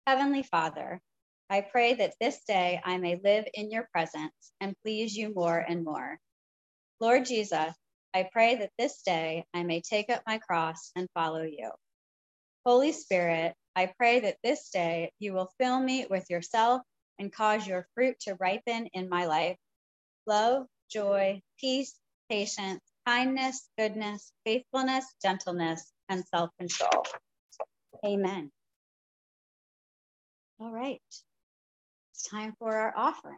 Heavenly 0.08 0.44
Father, 0.44 1.02
I 1.50 1.62
pray 1.62 1.96
that 1.96 2.14
this 2.22 2.42
day 2.48 2.80
I 2.84 2.98
may 2.98 3.20
live 3.24 3.46
in 3.54 3.72
your 3.72 3.88
presence 3.92 4.52
and 4.62 4.76
please 4.84 5.16
you 5.16 5.34
more 5.34 5.58
and 5.58 5.84
more. 5.84 6.18
Lord 7.00 7.26
Jesus, 7.26 7.74
I 8.14 8.30
pray 8.32 8.56
that 8.56 8.72
this 8.78 9.02
day 9.02 9.46
I 9.54 9.64
may 9.64 9.82
take 9.82 10.10
up 10.10 10.24
my 10.26 10.38
cross 10.38 10.92
and 10.96 11.08
follow 11.14 11.42
you. 11.42 11.70
Holy 12.66 12.92
Spirit, 12.92 13.54
I 13.76 13.92
pray 13.98 14.22
that 14.22 14.38
this 14.44 14.70
day 14.70 15.12
you 15.20 15.34
will 15.34 15.52
fill 15.60 15.80
me 15.80 16.06
with 16.10 16.30
yourself 16.30 16.82
and 17.20 17.32
cause 17.34 17.68
your 17.68 17.88
fruit 17.96 18.20
to 18.22 18.36
ripen 18.40 18.88
in 18.94 19.10
my 19.10 19.26
life 19.26 19.58
love, 20.28 20.68
joy, 20.92 21.42
peace, 21.60 21.96
patience, 22.30 22.82
kindness, 23.08 23.68
goodness, 23.78 24.32
faithfulness, 24.46 25.06
gentleness, 25.22 25.92
and 26.10 26.26
self 26.28 26.52
control. 26.60 27.06
Amen. 28.06 28.52
All 30.60 30.72
right, 30.72 31.02
it's 32.14 32.30
time 32.30 32.56
for 32.60 32.76
our 32.76 32.94
offering. 32.96 33.38